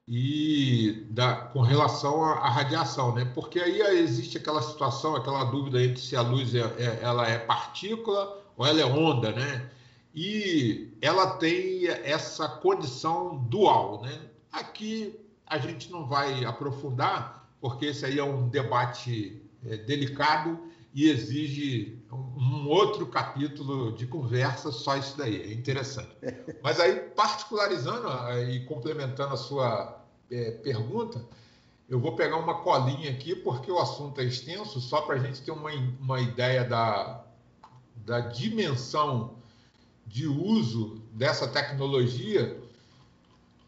e 0.07 1.05
da, 1.09 1.35
com 1.35 1.61
relação 1.61 2.23
à, 2.23 2.33
à, 2.39 2.49
radiação, 2.49 3.15
né? 3.15 3.25
Porque 3.33 3.59
aí 3.59 3.81
existe 3.99 4.37
aquela 4.37 4.61
situação, 4.61 5.15
aquela 5.15 5.45
dúvida 5.45 5.81
entre 5.81 6.01
se 6.01 6.15
a 6.15 6.21
luz 6.21 6.53
é, 6.53 6.59
é, 6.77 6.99
ela 7.01 7.27
é 7.27 7.39
partícula 7.39 8.41
ou 8.57 8.65
ela 8.65 8.81
é 8.81 8.85
onda, 8.85 9.31
né? 9.31 9.69
E 10.13 10.91
ela 11.01 11.37
tem 11.37 11.87
essa 11.87 12.47
condição 12.47 13.37
dual, 13.49 14.01
né? 14.01 14.19
Aqui 14.51 15.19
a 15.47 15.57
gente 15.57 15.91
não 15.91 16.05
vai 16.05 16.45
aprofundar, 16.45 17.49
porque 17.59 17.87
esse 17.87 18.05
aí 18.05 18.19
é 18.19 18.23
um 18.23 18.47
debate 18.49 19.41
é, 19.65 19.77
delicado 19.77 20.59
e 20.93 21.09
exige 21.09 21.97
um 22.13 22.67
outro 22.67 23.05
capítulo 23.07 23.93
de 23.93 24.05
conversa, 24.07 24.71
só 24.71 24.95
isso 24.97 25.17
daí, 25.17 25.41
é 25.41 25.53
interessante. 25.53 26.09
Mas 26.63 26.79
aí, 26.79 26.99
particularizando 27.15 28.07
e 28.49 28.65
complementando 28.65 29.33
a 29.33 29.37
sua 29.37 30.03
é, 30.31 30.51
pergunta, 30.51 31.25
eu 31.89 31.99
vou 31.99 32.15
pegar 32.15 32.37
uma 32.37 32.61
colinha 32.61 33.11
aqui, 33.11 33.35
porque 33.35 33.71
o 33.71 33.79
assunto 33.79 34.19
é 34.21 34.23
extenso, 34.23 34.79
só 34.79 35.01
para 35.01 35.15
a 35.15 35.19
gente 35.19 35.41
ter 35.41 35.51
uma, 35.51 35.69
uma 35.99 36.21
ideia 36.21 36.63
da, 36.63 37.23
da 37.97 38.19
dimensão 38.19 39.35
de 40.05 40.27
uso 40.27 41.01
dessa 41.11 41.47
tecnologia. 41.47 42.61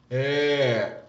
É, 0.09 1.01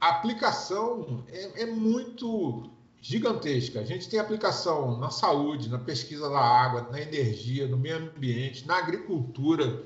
a 0.00 0.08
aplicação 0.10 1.24
é, 1.28 1.62
é, 1.62 1.66
muito 1.66 2.70
gigantesca. 3.00 3.80
A 3.80 3.84
gente 3.84 4.08
tem 4.08 4.18
aplicação 4.18 4.98
na 4.98 5.10
saúde, 5.10 5.68
na 5.68 5.78
pesquisa 5.78 6.28
da 6.28 6.40
água, 6.40 6.88
na 6.90 7.00
energia, 7.00 7.66
no 7.66 7.76
meio 7.76 7.96
ambiente, 7.96 8.66
na 8.66 8.78
agricultura, 8.78 9.82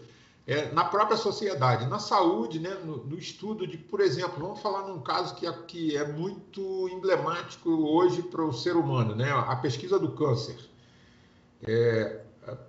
é, 0.47 0.73
na 0.73 0.85
própria 0.85 1.17
sociedade. 1.17 1.87
Na 1.87 1.99
saúde, 1.99 2.59
né, 2.59 2.75
no, 2.85 3.05
no, 3.05 3.19
estudo 3.19 3.67
de, 3.67 3.77
por 3.77 4.01
exemplo, 4.01 4.41
vamos 4.41 4.61
falar 4.61 4.89
num 4.89 5.01
caso 5.01 5.35
que 5.35 5.47
é, 5.47 5.53
que 5.53 5.97
é 5.97 6.07
muito 6.07 6.89
emblemático 6.89 7.71
hoje 7.71 8.23
para 8.23 8.45
o 8.45 8.53
ser 8.53 8.77
humano, 8.77 9.15
né, 9.15 9.31
a 9.31 9.57
pesquisa 9.57 9.99
do 9.99 10.13
câncer. 10.13 10.57
É, 11.63 12.23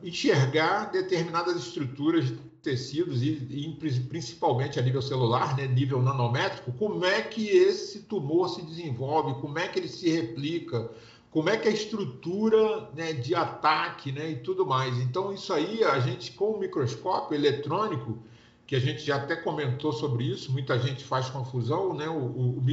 enxergar 0.04 0.92
determinadas 0.92 1.56
estruturas 1.56 2.32
tecidos 2.64 3.22
e, 3.22 3.32
e, 3.50 4.02
principalmente 4.08 4.80
a 4.80 4.82
nível 4.82 5.02
celular, 5.02 5.56
né, 5.56 5.68
nível 5.68 6.02
nanométrico, 6.02 6.72
como 6.72 7.06
é 7.06 7.22
que 7.22 7.50
esse 7.50 8.04
tumor 8.04 8.50
se 8.50 8.62
desenvolve, 8.64 9.40
como 9.42 9.60
é 9.60 9.68
que 9.68 9.78
ele 9.78 9.90
se 9.90 10.10
replica, 10.10 10.90
como 11.30 11.50
é 11.50 11.58
que 11.58 11.68
a 11.68 11.72
estrutura 11.72 12.90
né, 12.96 13.12
de 13.12 13.36
ataque 13.36 14.12
né, 14.12 14.32
e 14.32 14.36
tudo 14.38 14.66
mais. 14.66 14.98
Então, 15.00 15.34
isso 15.34 15.52
aí, 15.52 15.84
a 15.84 16.00
gente, 16.00 16.32
com 16.32 16.52
o 16.52 16.60
microscópio 16.60 17.36
eletrônico, 17.36 18.18
que 18.66 18.78
a 18.78 18.80
gente 18.80 19.04
já 19.04 19.18
até 19.18 19.36
comentou 19.36 19.92
sobre 19.92 20.24
isso, 20.24 20.50
muita 20.50 20.80
gente 20.80 21.04
faz 21.04 21.30
confusão, 21.30 21.94
né? 21.94 22.08
O, 22.08 22.58
o, 22.58 22.64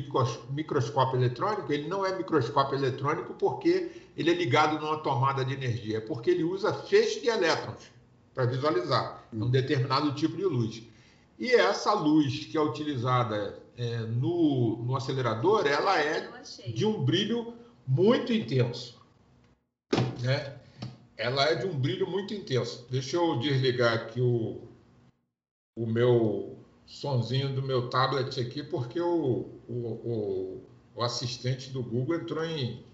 microscópio 0.51 1.19
eletrônico, 1.19 1.73
ele 1.73 1.89
não 1.89 2.07
é 2.07 2.17
microscópio 2.17 2.79
eletrônico 2.79 3.35
porque 3.35 3.91
ele 4.17 4.31
é 4.31 4.35
ligado 4.35 4.79
numa 4.81 4.99
tomada 4.99 5.45
de 5.45 5.53
energia, 5.53 5.99
é 5.99 6.01
porque 6.01 6.31
ele 6.31 6.45
usa 6.45 6.73
feixe 6.73 7.21
de 7.21 7.29
elétrons 7.29 7.91
para 8.35 8.47
visualizar 8.47 9.25
um 9.33 9.45
hum. 9.45 9.51
determinado 9.51 10.15
tipo 10.15 10.37
de 10.37 10.45
luz. 10.45 10.83
E 11.39 11.53
essa 11.55 11.93
luz 11.95 12.47
que 12.47 12.57
é 12.57 12.61
utilizada 12.61 13.59
é, 13.77 13.99
no, 14.01 14.77
no 14.85 14.97
acelerador, 14.97 15.67
ela 15.67 15.99
é 15.99 16.31
de 16.69 16.85
um 16.85 17.03
brilho 17.03 17.55
muito 17.87 18.33
intenso, 18.33 19.01
né? 20.21 20.57
Ela 21.17 21.47
é 21.47 21.55
de 21.55 21.67
um 21.67 21.79
brilho 21.79 22.07
muito 22.07 22.33
intenso. 22.35 22.87
Deixa 22.91 23.17
eu 23.17 23.39
desligar 23.39 23.95
aqui 23.95 24.21
o, 24.21 24.69
o 25.77 25.87
meu 25.87 26.59
sonzinho 26.87 27.55
do 27.55 27.63
meu 27.63 27.89
tablet 27.89 28.41
aqui, 28.41 28.63
porque 28.63 29.01
o, 29.01 29.49
o, 29.69 29.73
o, 29.73 30.63
o 30.95 31.03
assistente 31.03 31.71
do 31.71 31.83
Google 31.83 32.17
entrou 32.17 32.45
em. 32.45 32.85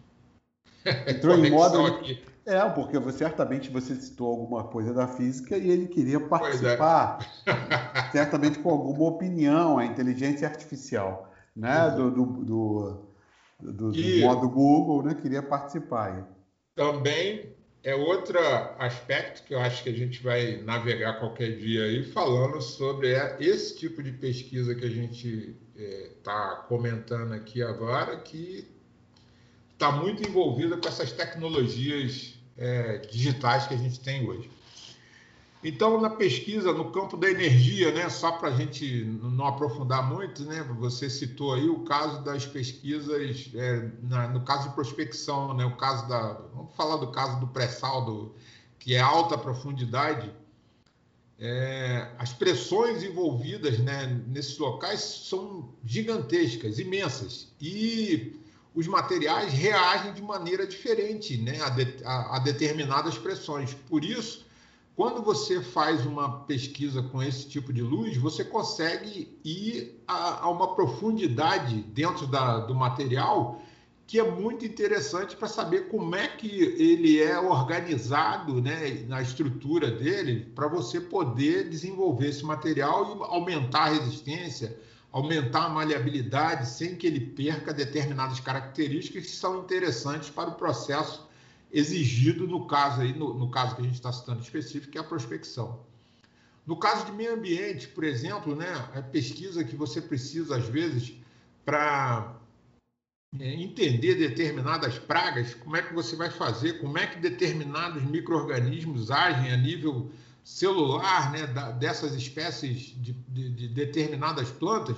Entrou 1.09 1.37
em 1.37 1.51
modo. 1.51 1.87
Aqui. 1.87 2.23
É, 2.47 2.61
porque 2.69 2.97
você, 2.97 3.19
certamente 3.19 3.69
você 3.71 3.97
citou 3.97 4.29
alguma 4.29 4.63
coisa 4.63 4.95
da 4.95 5.09
física 5.09 5.59
e 5.59 5.69
ele 5.69 5.89
queria 5.89 6.19
é. 6.19 6.21
participar, 6.21 7.19
é. 7.45 8.11
certamente 8.13 8.61
com 8.61 8.71
alguma 8.71 9.09
opinião, 9.09 9.79
a 9.79 9.85
inteligência 9.85 10.47
artificial, 10.47 11.33
né? 11.57 11.89
Uhum. 11.89 11.97
Do, 11.97 12.11
do, 12.11 12.45
do, 12.45 13.73
do, 13.73 13.93
do 13.93 14.21
modo 14.21 14.49
Google, 14.49 15.03
né? 15.03 15.15
Queria 15.21 15.43
participar. 15.43 16.25
Também 16.77 17.57
é 17.83 17.97
outro 17.97 18.39
aspecto 18.79 19.43
que 19.45 19.53
eu 19.53 19.59
acho 19.59 19.83
que 19.83 19.89
a 19.89 19.93
gente 19.93 20.23
vai 20.23 20.63
navegar 20.63 21.19
qualquer 21.19 21.57
dia 21.57 21.83
aí 21.83 22.05
falando 22.05 22.61
sobre 22.61 23.13
esse 23.41 23.77
tipo 23.77 24.05
de 24.05 24.13
pesquisa 24.13 24.73
que 24.73 24.85
a 24.85 24.91
gente 24.91 25.57
está 25.75 26.63
é, 26.65 26.69
comentando 26.69 27.33
aqui 27.33 27.61
agora, 27.61 28.17
que 28.19 28.69
está 29.73 29.91
muito 29.91 30.27
envolvida 30.29 30.77
com 30.77 30.89
essas 30.89 31.11
tecnologias 31.11 32.36
é, 32.59 32.99
digitais 32.99 33.67
que 33.67 33.75
a 33.75 33.77
gente 33.77 34.01
tem 34.01 34.29
hoje. 34.29 34.51
Então, 35.65 36.01
na 36.01 36.11
pesquisa, 36.11 36.73
no 36.73 36.93
campo 36.93 37.17
da 37.17 37.29
energia, 37.29 37.91
né, 37.91 38.09
só 38.09 38.33
para 38.33 38.51
a 38.51 38.53
gente 38.53 39.05
não 39.05 39.47
aprofundar 39.47 40.09
muito, 40.09 40.45
né, 40.45 40.63
você 40.79 41.11
citou 41.11 41.55
aí 41.55 41.69
o 41.69 41.81
caso 41.81 42.23
das 42.23 42.47
pesquisas, 42.47 43.51
é, 43.55 43.91
na, 44.03 44.29
no 44.29 44.43
caso 44.43 44.69
de 44.69 44.75
prospecção, 44.75 45.55
né, 45.55 45.65
o 45.65 45.77
caso 45.77 46.09
da, 46.09 46.35
vamos 46.55 46.75
falar 46.77 46.99
do 46.99 47.11
caso 47.11 47.41
do 47.41 47.49
pré-saldo, 47.49 48.35
que 48.79 48.95
é 48.95 49.01
alta 49.01 49.37
profundidade, 49.37 50.31
é, 51.39 52.13
as 52.19 52.33
pressões 52.33 53.03
envolvidas 53.03 53.79
né, 53.79 54.23
nesses 54.29 54.57
locais 54.59 55.01
são 55.01 55.69
gigantescas, 55.85 56.79
imensas, 56.79 57.49
e 57.61 58.39
os 58.77 58.87
materiais 58.87 59.55
reagem 59.55 60.13
de 60.13 60.21
maneira 60.21 60.67
diferente 60.67 61.39
né, 61.39 61.59
a, 61.63 61.71
de, 61.71 62.05
a, 62.05 62.37
a 62.37 62.39
determinadas 62.39 63.17
pressões. 63.17 63.73
Por 63.73 64.05
isso, 64.05 64.45
quando 64.95 65.23
você 65.23 65.63
faz 65.63 66.05
uma 66.05 66.41
pesquisa 66.41 67.03
com 67.03 67.23
esse 67.23 67.49
tipo 67.49 67.73
de 67.73 67.81
luz, 67.81 68.19
você 68.19 68.45
consegue 68.45 69.35
ir 69.43 69.99
a, 70.07 70.45
a 70.45 70.51
uma 70.51 70.75
profundidade 70.75 71.83
dentro 71.95 72.27
da, 72.27 72.59
do 72.61 72.75
material 72.75 73.63
que 74.07 74.21
é 74.21 74.31
muito 74.31 74.65
interessante 74.65 75.35
para 75.35 75.49
saber 75.49 75.89
como 75.89 76.15
é 76.15 76.29
que 76.29 76.47
ele 76.47 77.21
é 77.21 77.41
organizado 77.41 78.61
né, 78.61 79.05
na 79.09 79.21
estrutura 79.21 79.91
dele, 79.91 80.53
para 80.55 80.69
você 80.69 81.01
poder 81.01 81.69
desenvolver 81.69 82.29
esse 82.29 82.45
material 82.45 83.17
e 83.17 83.25
aumentar 83.25 83.87
a 83.87 83.95
resistência, 83.95 84.79
aumentar 85.17 85.65
a 85.65 85.69
maleabilidade, 85.71 86.69
sem 86.69 86.95
que 86.95 87.07
ele 87.07 87.21
perca 87.21 87.73
determinadas 87.73 88.39
características 88.39 89.25
que 89.25 89.31
são 89.31 89.61
interessantes 89.61 90.29
para 90.29 90.51
o 90.51 90.55
processo 90.57 91.27
exigido 91.73 92.47
no 92.47 92.67
caso 92.67 93.01
aí, 93.01 93.15
no, 93.15 93.33
no 93.33 93.51
caso 93.51 93.75
que 93.75 93.81
a 93.81 93.85
gente 93.85 93.95
está 93.95 94.13
citando 94.13 94.43
específico, 94.43 94.93
que 94.93 94.99
é 94.99 95.01
a 95.01 95.05
prospecção. 95.05 95.81
No 96.67 96.77
caso 96.77 97.07
de 97.07 97.13
meio 97.13 97.33
ambiente, 97.33 97.89
por 97.89 98.05
exemplo, 98.05 98.55
né, 98.55 98.71
a 98.95 99.01
pesquisa 99.01 99.65
que 99.65 99.75
você 99.75 100.03
precisa, 100.03 100.59
às 100.59 100.69
vezes, 100.69 101.15
para 101.65 102.37
é, 103.41 103.55
entender 103.55 104.17
determinadas 104.17 104.99
pragas, 104.99 105.55
como 105.55 105.77
é 105.77 105.83
que 105.83 105.95
você 105.95 106.15
vai 106.15 106.29
fazer, 106.29 106.75
como 106.75 106.99
é 106.99 107.07
que 107.07 107.19
determinados 107.19 108.03
micro-organismos 108.03 109.11
agem 109.11 109.51
a 109.51 109.57
nível 109.57 110.11
celular 110.47 111.33
né, 111.33 111.45
da, 111.49 111.73
dessas 111.73 112.15
espécies 112.15 112.95
de, 113.03 113.13
de, 113.13 113.51
de 113.51 113.69
determinadas 113.69 114.49
plantas, 114.49 114.97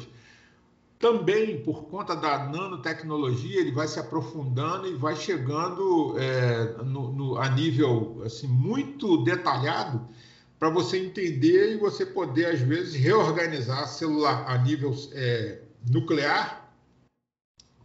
também, 0.98 1.62
por 1.62 1.84
conta 1.84 2.14
da 2.14 2.44
nanotecnologia, 2.46 3.60
ele 3.60 3.72
vai 3.72 3.88
se 3.88 3.98
aprofundando 3.98 4.86
e 4.86 4.94
vai 4.94 5.16
chegando 5.16 6.18
é, 6.18 6.82
no, 6.82 7.12
no, 7.12 7.38
a 7.38 7.48
nível 7.48 8.20
assim, 8.26 8.46
muito 8.46 9.24
detalhado 9.24 10.06
para 10.58 10.68
você 10.68 10.98
entender 10.98 11.72
e 11.72 11.78
você 11.78 12.04
poder, 12.04 12.46
às 12.46 12.60
vezes, 12.60 12.94
reorganizar 12.94 13.84
a 13.84 13.86
célula 13.86 14.44
a 14.46 14.58
nível 14.58 14.94
é, 15.12 15.62
nuclear. 15.88 16.70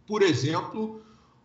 Por 0.06 0.20
exemplo, 0.20 1.00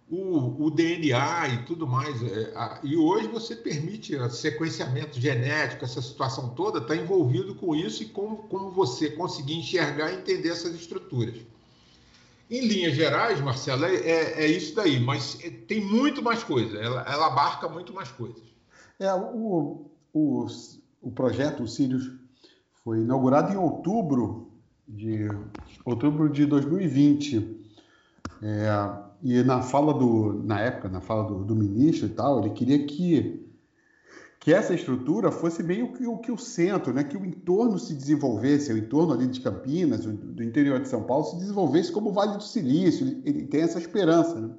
o, 0.09 0.65
o, 0.65 0.71
DNA 0.71 1.47
e 1.49 1.65
tudo 1.65 1.87
mais. 1.87 2.21
É, 2.23 2.51
a, 2.55 2.79
e 2.83 2.97
hoje 2.97 3.27
você 3.27 3.55
permite 3.55 4.17
sequenciamento 4.31 5.19
genético, 5.19 5.85
essa 5.85 6.01
situação 6.01 6.49
toda 6.49 6.79
está 6.79 6.95
envolvido 6.95 7.53
com 7.55 7.75
isso 7.75 8.01
e 8.01 8.07
como, 8.07 8.37
como 8.37 8.71
você 8.71 9.11
conseguir 9.11 9.55
enxergar 9.55 10.11
e 10.11 10.15
entender 10.15 10.49
essas 10.49 10.73
estruturas. 10.73 11.35
Em 12.49 12.65
linhas 12.65 12.95
gerais, 12.95 13.39
Marcelo, 13.39 13.85
é, 13.85 13.95
é, 13.95 14.43
é 14.45 14.47
isso 14.47 14.73
daí, 14.75 14.99
mas 14.99 15.37
é, 15.43 15.51
tem 15.51 15.85
muito 15.85 16.23
mais 16.23 16.43
coisa, 16.43 16.79
ela, 16.79 17.01
ela, 17.03 17.27
abarca 17.27 17.69
muito 17.69 17.93
mais 17.93 18.09
coisas. 18.09 18.41
É, 18.99 19.13
o, 19.13 19.85
o, 20.11 20.47
o 20.99 21.11
projeto, 21.11 21.61
o 21.61 21.67
Sirius, 21.67 22.09
foi 22.83 23.01
inaugurado 23.01 23.53
em 23.53 23.57
outubro 23.57 24.51
de, 24.87 25.27
outubro 25.85 26.27
de 26.27 26.47
2020. 26.47 27.59
É, 28.41 29.08
e 29.21 29.43
na 29.43 29.61
fala 29.61 29.93
do, 29.93 30.41
na 30.43 30.59
época, 30.59 30.89
na 30.89 31.01
fala 31.01 31.23
do, 31.23 31.43
do 31.43 31.55
ministro 31.55 32.07
e 32.07 32.09
tal, 32.09 32.39
ele 32.39 32.51
queria 32.51 32.85
que 32.85 33.45
que 34.39 34.53
essa 34.53 34.73
estrutura 34.73 35.31
fosse 35.31 35.61
meio 35.61 35.91
que 35.91 36.07
o 36.07 36.17
que 36.17 36.31
o 36.31 36.37
centro, 36.37 36.93
né, 36.93 37.03
que 37.03 37.17
o 37.17 37.25
entorno 37.25 37.77
se 37.77 37.93
desenvolvesse, 37.93 38.71
o 38.71 38.77
entorno 38.77 39.13
ali 39.13 39.27
de 39.27 39.41
Campinas, 39.41 40.05
do 40.05 40.41
interior 40.41 40.79
de 40.79 40.87
São 40.87 41.03
Paulo, 41.03 41.25
se 41.25 41.37
desenvolvesse 41.37 41.91
como 41.91 42.09
o 42.09 42.13
Vale 42.13 42.37
do 42.37 42.43
Silício. 42.43 43.21
Ele 43.25 43.45
tem 43.45 43.61
essa 43.61 43.77
esperança, 43.77 44.39
né, 44.39 44.49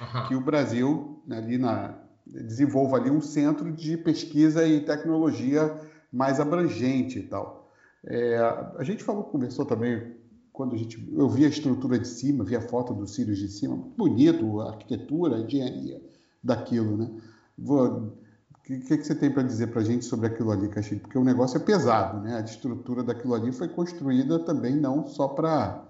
uhum. 0.00 0.26
que 0.26 0.34
o 0.34 0.40
Brasil 0.40 1.22
né, 1.24 1.38
ali 1.38 1.56
na 1.56 1.94
desenvolva 2.26 2.96
ali 2.98 3.10
um 3.10 3.22
centro 3.22 3.72
de 3.72 3.96
pesquisa 3.96 4.66
e 4.66 4.80
tecnologia 4.80 5.80
mais 6.12 6.40
abrangente 6.40 7.20
e 7.20 7.22
tal. 7.22 7.72
É, 8.04 8.36
a 8.76 8.82
gente 8.82 9.02
falou, 9.02 9.24
conversou 9.24 9.64
também 9.64 10.17
quando 10.58 10.74
a 10.74 10.76
gente, 10.76 11.00
eu 11.16 11.28
vi 11.28 11.44
a 11.44 11.48
estrutura 11.48 11.96
de 11.96 12.08
cima, 12.08 12.42
vi 12.42 12.56
a 12.56 12.60
foto 12.60 12.92
do 12.92 13.06
Sirius 13.06 13.38
de 13.38 13.46
cima, 13.46 13.76
bonito, 13.96 14.60
a 14.60 14.70
arquitetura, 14.70 15.36
a 15.36 15.38
engenharia 15.38 16.02
daquilo, 16.42 16.96
né? 16.96 17.22
Vou, 17.56 18.18
que, 18.64 18.80
que, 18.80 19.04
você 19.04 19.14
tem 19.14 19.30
para 19.30 19.44
dizer 19.44 19.68
para 19.68 19.82
a 19.82 19.84
gente 19.84 20.04
sobre 20.04 20.26
aquilo 20.26 20.50
ali, 20.50 20.68
Castilho? 20.68 21.00
Porque 21.00 21.16
o 21.16 21.22
negócio 21.22 21.58
é 21.58 21.60
pesado, 21.60 22.20
né? 22.20 22.38
A 22.38 22.40
estrutura 22.40 23.04
daquilo 23.04 23.34
ali 23.34 23.52
foi 23.52 23.68
construída 23.68 24.40
também 24.40 24.74
não 24.74 25.06
só 25.06 25.28
para 25.28 25.84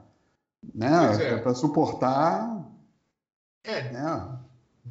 né, 0.74 1.16
é. 1.18 1.38
para 1.38 1.54
suportar. 1.54 2.70
É. 3.64 3.90
Né? 3.90 4.38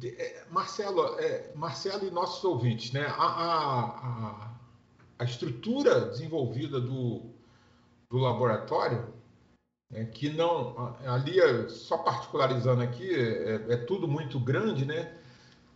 é 0.02 0.44
Marcelo, 0.50 1.20
é, 1.20 1.52
Marcelo 1.54 2.04
e 2.04 2.10
nossos 2.10 2.42
ouvintes, 2.42 2.90
né? 2.92 3.06
A, 3.06 3.12
a, 3.12 3.80
a, 3.84 4.50
a 5.20 5.24
estrutura 5.24 6.06
desenvolvida 6.06 6.80
do, 6.80 7.30
do 8.10 8.18
laboratório 8.18 9.17
é, 9.92 10.04
que 10.04 10.28
não 10.30 10.96
ali 11.06 11.40
é, 11.40 11.68
só 11.68 11.98
particularizando 11.98 12.82
aqui 12.82 13.08
é, 13.14 13.64
é, 13.68 13.76
tudo 13.76 14.06
muito 14.06 14.38
grande, 14.38 14.84
né? 14.84 15.12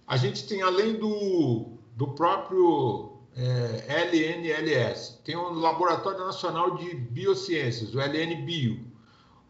A 0.07 0.17
gente 0.17 0.47
tem 0.47 0.63
além 0.63 0.95
do, 0.95 1.79
do 1.97 2.09
próprio 2.09 3.19
é, 3.35 4.09
LNLS, 4.11 5.21
tem 5.25 5.37
o 5.37 5.51
Laboratório 5.51 6.21
Nacional 6.21 6.77
de 6.77 6.95
Biociências, 6.95 7.95
o 7.95 8.01
LNBio, 8.01 8.85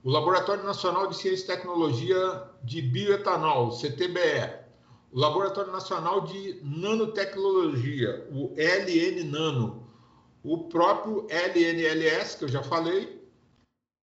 o 0.04 0.10
Laboratório 0.10 0.62
Nacional 0.62 1.08
de 1.08 1.16
Ciência 1.16 1.44
e 1.44 1.56
Tecnologia 1.56 2.44
de 2.62 2.80
Bioetanol, 2.82 3.72
CTBE, 3.72 4.62
o 5.10 5.18
Laboratório 5.18 5.72
Nacional 5.72 6.20
de 6.22 6.60
Nanotecnologia, 6.62 8.26
o 8.30 8.54
LN 8.56 9.24
Nano, 9.24 9.88
o 10.44 10.64
próprio 10.68 11.26
LNLS, 11.28 12.36
que 12.36 12.44
eu 12.44 12.48
já 12.48 12.62
falei, 12.62 13.21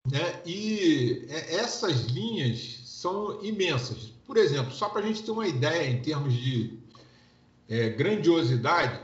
né? 0.06 0.42
E 0.46 1.26
é, 1.30 1.56
essas 1.56 2.06
linhas 2.06 2.82
são 2.86 3.44
imensas. 3.44 4.14
Por 4.26 4.38
exemplo, 4.38 4.72
só 4.72 4.90
para 4.90 5.02
a 5.02 5.06
gente 5.06 5.24
ter 5.24 5.32
uma 5.32 5.48
ideia 5.48 5.90
em 5.90 6.02
termos 6.02 6.34
de 6.34 6.80
é, 7.68 7.90
grandiosidade, 7.90 9.00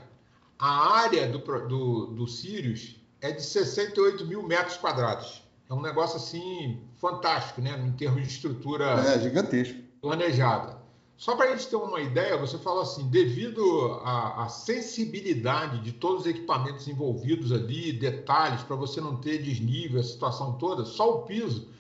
a 0.58 0.97
área 0.99 1.27
do, 1.27 1.39
do, 1.39 2.05
do 2.08 2.27
Sirius 2.27 2.95
é 3.21 3.31
de 3.31 3.43
68 3.43 4.25
mil 4.25 4.43
metros 4.43 4.77
quadrados. 4.77 5.43
É 5.69 5.73
um 5.73 5.81
negócio 5.81 6.17
assim 6.17 6.81
fantástico, 6.97 7.62
né? 7.62 7.71
Em 7.86 7.91
termos 7.93 8.21
de 8.21 8.27
estrutura 8.27 8.86
é, 8.86 9.19
gigantesco. 9.19 9.79
planejada. 10.01 10.85
Só 11.17 11.36
para 11.36 11.45
a 11.45 11.56
gente 11.56 11.67
ter 11.67 11.78
uma 11.78 12.01
ideia, 12.01 12.38
você 12.38 12.58
fala 12.58 12.82
assim, 12.82 13.08
devido 13.08 13.63
à, 14.04 14.47
sensibilidade 14.49 15.80
de 15.80 15.93
todos 15.93 16.21
os 16.21 16.28
equipamentos 16.28 16.88
envolvidos 16.88 17.51
ali, 17.54 17.93
detalhes, 17.93 18.63
para 18.63 18.75
você 18.75 18.99
não 18.99 19.15
ter 19.15 19.41
desnível, 19.41 20.01
a 20.01 20.04
situação 20.04 20.58
toda, 20.58 20.84
só 20.84 21.19
o 21.19 21.21
piso 21.23 21.73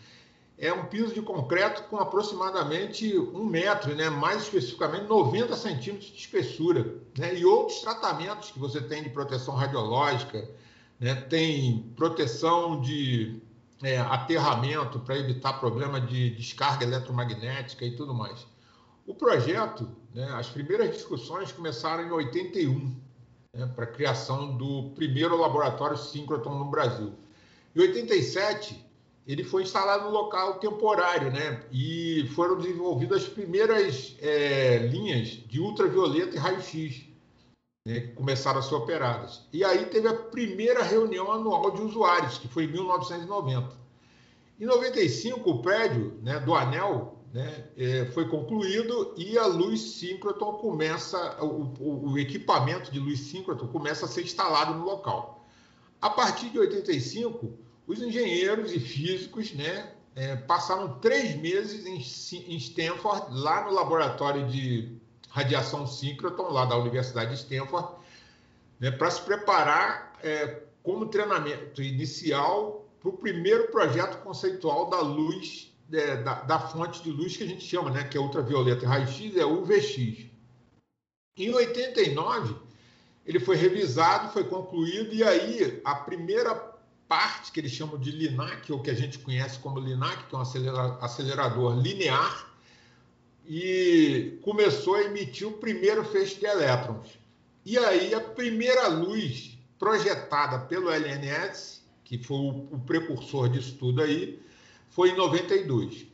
é 0.57 0.71
um 0.71 0.85
piso 0.85 1.13
de 1.13 1.21
concreto 1.21 1.83
com 1.89 1.97
aproximadamente 1.97 3.17
um 3.17 3.43
metro, 3.43 3.93
né? 3.95 4.09
mais 4.09 4.43
especificamente 4.43 5.07
90 5.07 5.55
centímetros 5.55 6.09
de 6.11 6.17
espessura. 6.17 6.95
Né? 7.17 7.35
E 7.35 7.45
outros 7.45 7.81
tratamentos 7.81 8.51
que 8.51 8.59
você 8.59 8.81
tem 8.81 9.03
de 9.03 9.09
proteção 9.09 9.55
radiológica, 9.55 10.49
né? 10.99 11.15
tem 11.15 11.91
proteção 11.95 12.79
de 12.79 13.41
é, 13.83 13.97
aterramento 13.97 14.99
para 14.99 15.17
evitar 15.17 15.59
problema 15.59 15.99
de 15.99 16.29
descarga 16.31 16.85
eletromagnética 16.85 17.83
e 17.83 17.95
tudo 17.95 18.13
mais. 18.13 18.47
O 19.05 19.13
projeto, 19.13 19.87
né, 20.13 20.27
as 20.33 20.49
primeiras 20.49 20.91
discussões 20.91 21.51
começaram 21.51 22.07
em 22.07 22.11
81, 22.11 22.95
né, 23.53 23.71
para 23.75 23.83
a 23.83 23.87
criação 23.87 24.57
do 24.57 24.89
primeiro 24.95 25.37
laboratório 25.37 25.95
síncrotron 25.95 26.57
no 26.57 26.65
Brasil. 26.65 27.13
Em 27.75 27.81
87, 27.81 28.83
ele 29.27 29.43
foi 29.43 29.61
instalado 29.61 30.05
no 30.05 30.09
local 30.09 30.55
temporário, 30.55 31.31
né, 31.31 31.63
e 31.71 32.27
foram 32.33 32.57
desenvolvidas 32.57 33.23
as 33.23 33.29
primeiras 33.29 34.15
é, 34.19 34.79
linhas 34.79 35.27
de 35.27 35.59
ultravioleta 35.59 36.35
e 36.35 36.39
raio-x, 36.39 37.05
né, 37.87 37.99
que 37.99 38.13
começaram 38.13 38.57
a 38.57 38.63
ser 38.63 38.73
operadas. 38.73 39.47
E 39.53 39.63
aí 39.63 39.85
teve 39.85 40.07
a 40.07 40.15
primeira 40.15 40.81
reunião 40.81 41.31
anual 41.31 41.69
de 41.69 41.81
usuários, 41.83 42.39
que 42.39 42.47
foi 42.47 42.63
em 42.63 42.71
1990. 42.71 43.71
Em 44.59 44.65
95, 44.65 45.47
o 45.47 45.61
prédio 45.61 46.17
né, 46.23 46.39
do 46.39 46.55
ANEL 46.55 47.14
né, 47.35 47.65
é, 47.75 48.05
foi 48.13 48.29
concluído 48.29 49.13
e 49.17 49.37
a 49.37 49.45
luz 49.45 49.81
síncroton 49.81 50.53
começa, 50.53 51.43
o, 51.43 52.11
o, 52.11 52.17
equipamento 52.17 52.89
de 52.89 52.97
luz 52.97 53.19
síncroton 53.19 53.67
começa 53.67 54.05
a 54.05 54.07
ser 54.07 54.21
instalado 54.21 54.73
no 54.73 54.85
local. 54.85 55.45
A 56.01 56.09
partir 56.09 56.49
de 56.49 56.57
85, 56.57 57.51
os 57.85 58.01
engenheiros 58.01 58.71
e 58.71 58.79
físicos 58.79 59.53
né, 59.53 59.91
é, 60.15 60.37
passaram 60.37 60.97
três 60.99 61.35
meses 61.35 61.85
em, 61.85 62.53
em 62.53 62.55
Stanford, 62.55 63.25
lá 63.31 63.65
no 63.65 63.73
laboratório 63.73 64.47
de 64.47 64.97
radiação 65.29 65.85
síncroton, 65.85 66.47
lá 66.53 66.63
da 66.63 66.77
Universidade 66.77 67.31
de 67.31 67.41
Stanford, 67.41 67.97
né, 68.79 68.91
para 68.91 69.11
se 69.11 69.21
preparar 69.21 70.17
é, 70.23 70.61
como 70.81 71.07
treinamento 71.07 71.83
inicial 71.83 72.87
para 73.01 73.09
o 73.09 73.17
primeiro 73.17 73.67
projeto 73.71 74.23
conceitual 74.23 74.89
da 74.89 75.01
luz 75.01 75.74
é, 75.91 76.17
da, 76.17 76.41
da, 76.41 76.59
fonte 76.59 77.03
de 77.03 77.11
luz 77.11 77.37
que 77.37 77.43
a 77.43 77.47
gente 77.47 77.63
chama, 77.63 77.89
né, 77.89 78.03
que 78.03 78.17
é 78.17 78.19
ultravioleta 78.19 78.83
e 78.83 78.87
raio-x, 78.87 79.35
é 79.37 79.45
UVX. 79.45 80.25
Em 81.37 81.53
89, 81.53 82.55
ele 83.25 83.39
foi 83.39 83.55
revisado, 83.55 84.31
foi 84.31 84.43
concluído, 84.45 85.13
e 85.13 85.23
aí 85.23 85.81
a 85.83 85.95
primeira 85.95 86.55
parte 87.07 87.51
que 87.51 87.59
eles 87.59 87.71
chamam 87.71 87.99
de 87.99 88.11
LINAC, 88.11 88.71
ou 88.71 88.81
que 88.81 88.89
a 88.89 88.95
gente 88.95 89.19
conhece 89.19 89.59
como 89.59 89.79
LINAC, 89.79 90.27
que 90.27 90.35
é 90.35 90.37
um 90.37 90.41
acelerador 90.41 91.77
linear, 91.77 92.53
e 93.47 94.39
começou 94.41 94.95
a 94.95 95.03
emitir 95.03 95.47
o 95.47 95.53
primeiro 95.53 96.03
feixe 96.03 96.39
de 96.39 96.45
elétrons. 96.45 97.07
E 97.63 97.77
aí 97.77 98.13
a 98.13 98.21
primeira 98.21 98.87
luz 98.87 99.57
projetada 99.77 100.59
pelo 100.59 100.89
LNS, 100.89 101.83
que 102.03 102.17
foi 102.17 102.37
o, 102.37 102.67
o 102.71 102.79
precursor 102.85 103.49
disso 103.49 103.75
tudo 103.77 104.01
aí, 104.01 104.39
foi 104.95 105.09
em 105.09 105.15
92. 105.17 106.07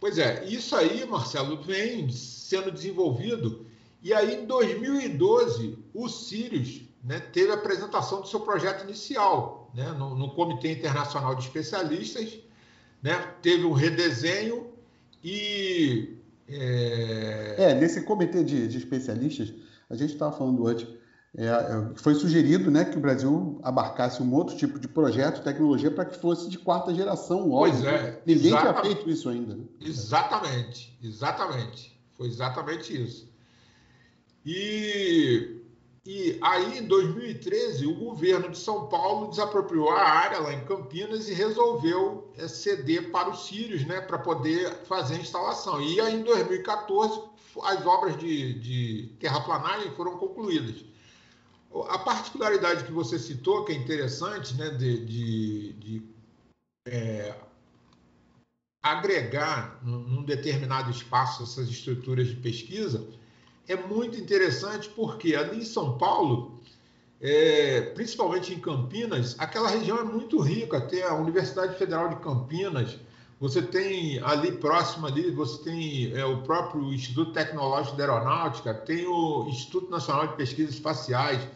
Pois 0.00 0.16
é, 0.16 0.42
isso 0.46 0.74
aí, 0.74 1.06
Marcelo, 1.06 1.62
vem 1.62 2.10
sendo 2.10 2.72
desenvolvido. 2.72 3.66
E 4.02 4.14
aí, 4.14 4.36
em 4.36 4.46
2012, 4.46 5.78
o 5.92 6.08
Sirius 6.08 6.80
né, 7.04 7.20
teve 7.20 7.50
a 7.50 7.54
apresentação 7.54 8.22
do 8.22 8.26
seu 8.26 8.40
projeto 8.40 8.84
inicial 8.84 9.70
né, 9.74 9.90
no, 9.98 10.14
no 10.14 10.30
Comitê 10.30 10.72
Internacional 10.72 11.34
de 11.34 11.42
Especialistas, 11.42 12.38
né, 13.02 13.34
teve 13.42 13.66
um 13.66 13.72
redesenho 13.72 14.68
e. 15.22 16.16
É, 16.48 17.56
é 17.58 17.74
nesse 17.74 18.02
comitê 18.02 18.42
de, 18.42 18.68
de 18.68 18.78
especialistas, 18.78 19.52
a 19.90 19.96
gente 19.96 20.12
estava 20.12 20.34
falando 20.34 20.66
antes, 20.66 20.86
é, 21.38 21.44
é, 21.44 21.92
foi 21.96 22.14
sugerido 22.14 22.70
né, 22.70 22.86
que 22.86 22.96
o 22.96 23.00
Brasil 23.00 23.60
abarcasse 23.62 24.22
um 24.22 24.34
outro 24.34 24.56
tipo 24.56 24.78
de 24.78 24.88
projeto, 24.88 25.44
tecnologia, 25.44 25.90
para 25.90 26.06
que 26.06 26.18
fosse 26.18 26.48
de 26.48 26.58
quarta 26.58 26.94
geração. 26.94 27.50
Pois 27.50 27.74
óbvio. 27.74 27.90
é. 27.90 28.22
Ninguém 28.24 28.56
tinha 28.56 28.74
feito 28.80 29.10
isso 29.10 29.28
ainda. 29.28 29.54
Né? 29.54 29.64
Exatamente, 29.82 30.98
exatamente. 31.02 32.00
Foi 32.16 32.26
exatamente 32.26 33.02
isso. 33.02 33.28
E, 34.46 35.60
e 36.06 36.38
aí, 36.40 36.78
em 36.78 36.86
2013, 36.86 37.84
o 37.86 37.96
governo 37.96 38.48
de 38.48 38.56
São 38.56 38.86
Paulo 38.86 39.28
desapropriou 39.28 39.90
a 39.90 40.00
área 40.00 40.38
lá 40.38 40.54
em 40.54 40.64
Campinas 40.64 41.28
e 41.28 41.34
resolveu 41.34 42.32
é, 42.38 42.48
ceder 42.48 43.10
para 43.10 43.28
os 43.28 43.46
Sírios 43.46 43.84
né, 43.86 44.00
para 44.00 44.18
poder 44.18 44.72
fazer 44.84 45.16
a 45.16 45.18
instalação. 45.18 45.82
E 45.82 46.00
aí, 46.00 46.18
em 46.18 46.22
2014, 46.22 47.20
as 47.62 47.84
obras 47.84 48.16
de, 48.16 48.58
de 48.58 49.16
terraplanagem 49.20 49.90
foram 49.90 50.16
concluídas. 50.16 50.95
A 51.84 51.98
particularidade 51.98 52.84
que 52.84 52.92
você 52.92 53.18
citou, 53.18 53.64
que 53.64 53.72
é 53.72 53.74
interessante, 53.74 54.54
né, 54.54 54.70
de, 54.70 55.04
de, 55.04 55.72
de 55.74 56.02
é, 56.86 57.34
agregar 58.82 59.78
num 59.82 60.22
determinado 60.22 60.90
espaço 60.90 61.42
essas 61.42 61.68
estruturas 61.68 62.28
de 62.28 62.36
pesquisa, 62.36 63.06
é 63.68 63.76
muito 63.76 64.16
interessante 64.16 64.88
porque 64.90 65.34
ali 65.34 65.58
em 65.58 65.64
São 65.64 65.98
Paulo, 65.98 66.60
é, 67.20 67.80
principalmente 67.94 68.54
em 68.54 68.60
Campinas, 68.60 69.34
aquela 69.38 69.68
região 69.68 69.98
é 69.98 70.04
muito 70.04 70.38
rica. 70.40 70.80
Tem 70.80 71.02
a 71.02 71.14
Universidade 71.14 71.76
Federal 71.76 72.08
de 72.08 72.16
Campinas, 72.16 72.96
você 73.38 73.60
tem 73.60 74.18
ali 74.20 74.52
próximo 74.52 75.06
ali, 75.06 75.30
você 75.30 75.62
tem 75.62 76.12
é, 76.16 76.24
o 76.24 76.42
próprio 76.42 76.92
Instituto 76.92 77.32
Tecnológico 77.32 77.96
da 77.96 78.04
Aeronáutica, 78.04 78.72
tem 78.72 79.06
o 79.06 79.46
Instituto 79.48 79.90
Nacional 79.90 80.28
de 80.28 80.36
Pesquisas 80.36 80.74
Espaciais. 80.74 81.46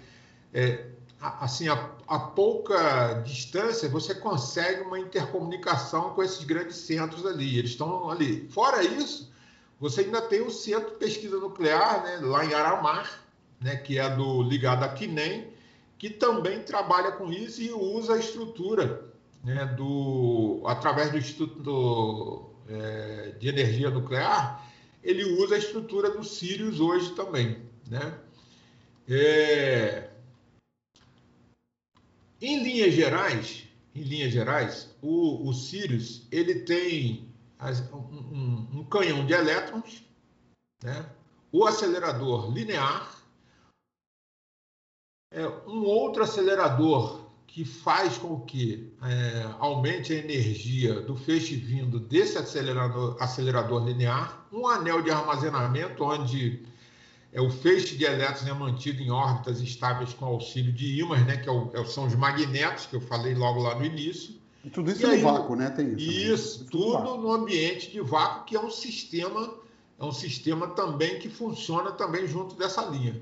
É, 0.53 0.87
assim, 1.21 1.69
a, 1.69 1.91
a, 2.09 2.19
pouca 2.19 3.23
distância, 3.25 3.89
você 3.89 4.15
consegue 4.15 4.83
uma 4.83 4.99
intercomunicação 4.99 6.11
com 6.15 6.23
esses 6.23 6.45
grandes 6.45 6.77
centros 6.77 7.25
ali. 7.27 7.59
Eles 7.59 7.73
estão 7.73 8.11
ali. 8.11 8.49
Fora 8.49 8.83
isso, 8.83 9.33
você 9.79 10.03
ainda 10.03 10.23
tem 10.23 10.41
o 10.41 10.51
Centro 10.51 10.91
de 10.91 10.97
Pesquisa 10.97 11.39
Nuclear, 11.39 12.03
né, 12.03 12.19
lá 12.23 12.45
em 12.45 12.55
Aramar, 12.55 13.23
né, 13.61 13.77
que 13.77 13.99
é 13.99 14.09
do 14.09 14.43
ligado 14.43 14.83
a 14.83 14.89
Quinem, 14.89 15.53
que 15.99 16.11
também 16.11 16.63
trabalha 16.63 17.13
com 17.13 17.31
isso 17.31 17.63
e 17.63 17.71
usa 17.71 18.15
a 18.15 18.19
estrutura 18.19 19.11
né, 19.45 19.67
do, 19.77 20.63
através 20.67 21.11
do 21.11 21.19
Instituto 21.19 21.63
do, 21.63 22.51
é, 22.69 23.35
de 23.39 23.49
Energia 23.49 23.91
Nuclear, 23.91 24.67
ele 25.03 25.25
usa 25.43 25.55
a 25.55 25.59
estrutura 25.59 26.11
do 26.11 26.23
Sirius 26.23 26.81
hoje 26.81 27.13
também. 27.13 27.63
Né? 27.89 28.15
É, 29.09 30.10
em 32.41 32.63
linhas 32.63 32.95
gerais, 32.95 33.65
em 33.95 34.03
linhas 34.03 34.33
gerais, 34.33 34.95
o, 35.03 35.49
o 35.49 35.53
Sirius 35.53 36.27
ele 36.31 36.61
tem 36.61 37.29
as, 37.59 37.81
um, 37.93 38.67
um, 38.73 38.85
canhão 38.85 39.27
de 39.27 39.33
elétrons, 39.33 40.05
né? 40.83 41.07
o 41.53 41.67
acelerador 41.67 42.53
linear, 42.53 43.21
é, 45.33 45.47
um 45.67 45.85
outro 45.85 46.23
acelerador 46.23 47.21
que 47.47 47.65
faz 47.65 48.17
com 48.17 48.41
que 48.41 48.93
é, 49.03 49.55
aumente 49.59 50.13
a 50.13 50.17
energia 50.17 51.01
do 51.01 51.17
feixe 51.17 51.57
vindo 51.57 51.99
desse 51.99 52.39
acelerador, 52.39 53.17
acelerador 53.21 53.85
linear, 53.85 54.47
um 54.53 54.67
anel 54.67 55.03
de 55.03 55.11
armazenamento 55.11 56.05
onde 56.05 56.65
é, 57.33 57.41
o 57.41 57.51
feixe 57.51 57.97
de 57.97 58.05
elétrons 58.05 58.47
é 58.47 58.53
mantido 58.53 59.03
em 59.03 59.11
órbitas 59.11 59.61
estáveis 59.61 60.13
com 60.13 60.25
auxílio 60.25 60.73
de 60.73 61.01
ímãs, 61.01 61.25
né, 61.27 61.37
que 61.37 61.49
é 61.49 61.53
o, 61.53 61.71
é 61.75 61.85
são 61.85 62.07
os 62.07 62.15
magnetos, 62.15 62.87
que 62.87 62.97
eu 62.97 63.01
falei 63.01 63.35
logo 63.35 63.61
lá 63.61 63.75
no 63.75 63.85
início. 63.85 64.35
E 64.65 64.71
tudo 64.71 64.91
isso 64.91 65.03
e 65.03 65.07
no 65.07 65.13
aí, 65.13 65.23
vácuo, 65.23 65.57
né? 65.57 65.71
Tem 65.71 65.95
isso. 65.95 66.11
Isso, 66.11 66.65
tudo, 66.67 66.99
tudo 66.99 67.23
no 67.23 67.33
ambiente 67.33 67.91
de 67.91 68.01
vácuo, 68.01 68.45
que 68.45 68.57
é 68.57 68.61
um 68.61 68.71
sistema, 68.71 69.55
é 69.99 70.05
um 70.05 70.13
sistema 70.13 70.69
também 70.69 71.19
que 71.19 71.29
funciona 71.29 71.93
também 71.93 72.27
junto 72.27 72.55
dessa 72.57 72.85
linha 72.85 73.21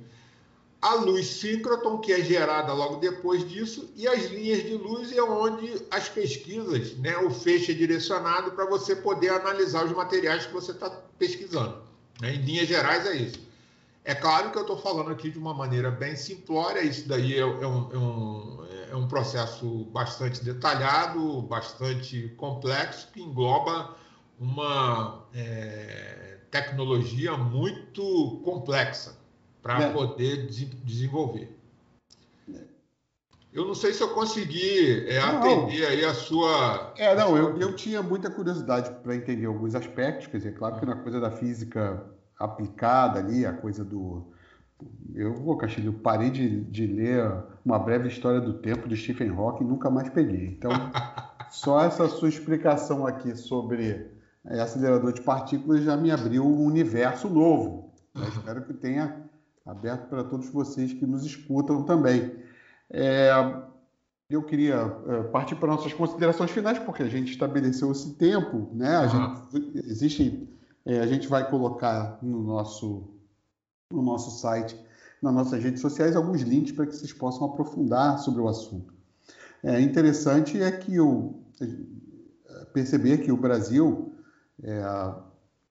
a 0.80 0.94
luz 0.94 1.26
síncroton, 1.26 1.98
que 1.98 2.12
é 2.12 2.22
gerada 2.22 2.72
logo 2.72 2.96
depois 2.96 3.48
disso, 3.48 3.90
e 3.96 4.06
as 4.06 4.26
linhas 4.30 4.62
de 4.62 4.74
luz 4.74 5.12
é 5.12 5.22
onde 5.22 5.84
as 5.90 6.08
pesquisas, 6.08 6.96
né, 6.98 7.16
o 7.18 7.30
feixe 7.30 7.72
é 7.72 7.74
direcionado 7.74 8.52
para 8.52 8.64
você 8.64 8.94
poder 8.94 9.30
analisar 9.30 9.84
os 9.84 9.92
materiais 9.92 10.46
que 10.46 10.52
você 10.52 10.70
está 10.70 10.88
pesquisando. 11.18 11.82
Né? 12.20 12.36
Em 12.36 12.42
linhas 12.42 12.68
gerais 12.68 13.06
é 13.06 13.16
isso. 13.16 13.47
É 14.04 14.14
claro 14.14 14.50
que 14.50 14.58
eu 14.58 14.62
estou 14.62 14.78
falando 14.78 15.10
aqui 15.10 15.30
de 15.30 15.38
uma 15.38 15.52
maneira 15.52 15.90
bem 15.90 16.16
simplória, 16.16 16.82
isso 16.82 17.06
daí 17.06 17.34
é, 17.34 17.40
é, 17.40 17.44
um, 17.44 17.92
é, 17.92 17.98
um, 17.98 18.66
é 18.92 18.96
um 18.96 19.06
processo 19.06 19.84
bastante 19.92 20.42
detalhado, 20.42 21.42
bastante 21.42 22.28
complexo, 22.36 23.08
que 23.12 23.20
engloba 23.20 23.96
uma 24.38 25.26
é, 25.34 26.38
tecnologia 26.50 27.36
muito 27.36 28.40
complexa 28.44 29.18
para 29.62 29.82
é. 29.82 29.92
poder 29.92 30.46
desenvolver. 30.46 31.58
Eu 33.52 33.64
não 33.66 33.74
sei 33.74 33.92
se 33.92 34.02
eu 34.02 34.10
consegui 34.10 35.08
é, 35.08 35.18
atender 35.18 35.86
aí 35.86 36.04
a 36.04 36.14
sua. 36.14 36.92
É, 36.96 37.14
não, 37.14 37.36
eu, 37.36 37.58
eu 37.58 37.74
tinha 37.74 38.02
muita 38.02 38.30
curiosidade 38.30 38.90
para 39.02 39.16
entender 39.16 39.46
alguns 39.46 39.74
aspectos, 39.74 40.26
quer 40.26 40.36
dizer, 40.36 40.54
claro 40.54 40.78
que 40.78 40.86
na 40.86 40.96
coisa 40.96 41.18
da 41.18 41.30
física 41.30 42.04
aplicada 42.38 43.18
ali, 43.18 43.44
a 43.44 43.52
coisa 43.52 43.84
do. 43.84 44.26
Eu, 45.14 45.34
vou, 45.34 45.56
Castilho, 45.56 45.92
parei 45.92 46.30
de, 46.30 46.60
de 46.64 46.86
ler 46.86 47.28
uma 47.64 47.78
breve 47.78 48.08
história 48.08 48.40
do 48.40 48.54
tempo 48.54 48.88
de 48.88 48.96
Stephen 48.96 49.30
Hawking 49.30 49.64
e 49.64 49.66
nunca 49.66 49.90
mais 49.90 50.08
peguei. 50.08 50.46
Então, 50.46 50.70
só 51.50 51.82
essa 51.84 52.06
sua 52.08 52.28
explicação 52.28 53.06
aqui 53.06 53.34
sobre 53.36 54.06
acelerador 54.44 55.12
de 55.12 55.20
partículas 55.20 55.82
já 55.82 55.96
me 55.96 56.10
abriu 56.10 56.44
um 56.44 56.64
universo 56.64 57.28
novo. 57.28 57.92
Eu 58.14 58.28
espero 58.28 58.64
que 58.64 58.74
tenha 58.74 59.28
aberto 59.66 60.08
para 60.08 60.24
todos 60.24 60.48
vocês 60.48 60.92
que 60.92 61.06
nos 61.06 61.24
escutam 61.24 61.82
também. 61.82 62.32
É, 62.90 63.30
eu 64.30 64.42
queria 64.42 64.96
é, 65.06 65.22
partir 65.24 65.56
para 65.56 65.68
nossas 65.68 65.92
considerações 65.92 66.50
finais, 66.50 66.78
porque 66.78 67.02
a 67.02 67.08
gente 67.08 67.32
estabeleceu 67.32 67.92
esse 67.92 68.14
tempo, 68.14 68.70
né? 68.72 68.96
A, 68.96 69.02
uhum. 69.02 69.08
gente, 69.52 69.78
existe, 69.86 70.48
é, 70.84 71.00
a 71.00 71.06
gente 71.06 71.28
vai 71.28 71.48
colocar 71.48 72.18
no 72.22 72.42
nosso, 72.42 73.08
no 73.92 74.02
nosso 74.02 74.30
site, 74.40 74.78
nas 75.22 75.34
nossas 75.34 75.62
redes 75.62 75.80
sociais, 75.80 76.16
alguns 76.16 76.42
links 76.42 76.72
para 76.72 76.86
que 76.86 76.94
vocês 76.94 77.12
possam 77.12 77.46
aprofundar 77.46 78.18
sobre 78.18 78.40
o 78.40 78.48
assunto. 78.48 78.94
É 79.62 79.80
interessante 79.80 80.60
é 80.62 80.70
que 80.70 81.00
o 81.00 81.34
perceber 82.72 83.18
que 83.18 83.32
o 83.32 83.36
Brasil 83.36 84.12
é, 84.62 84.82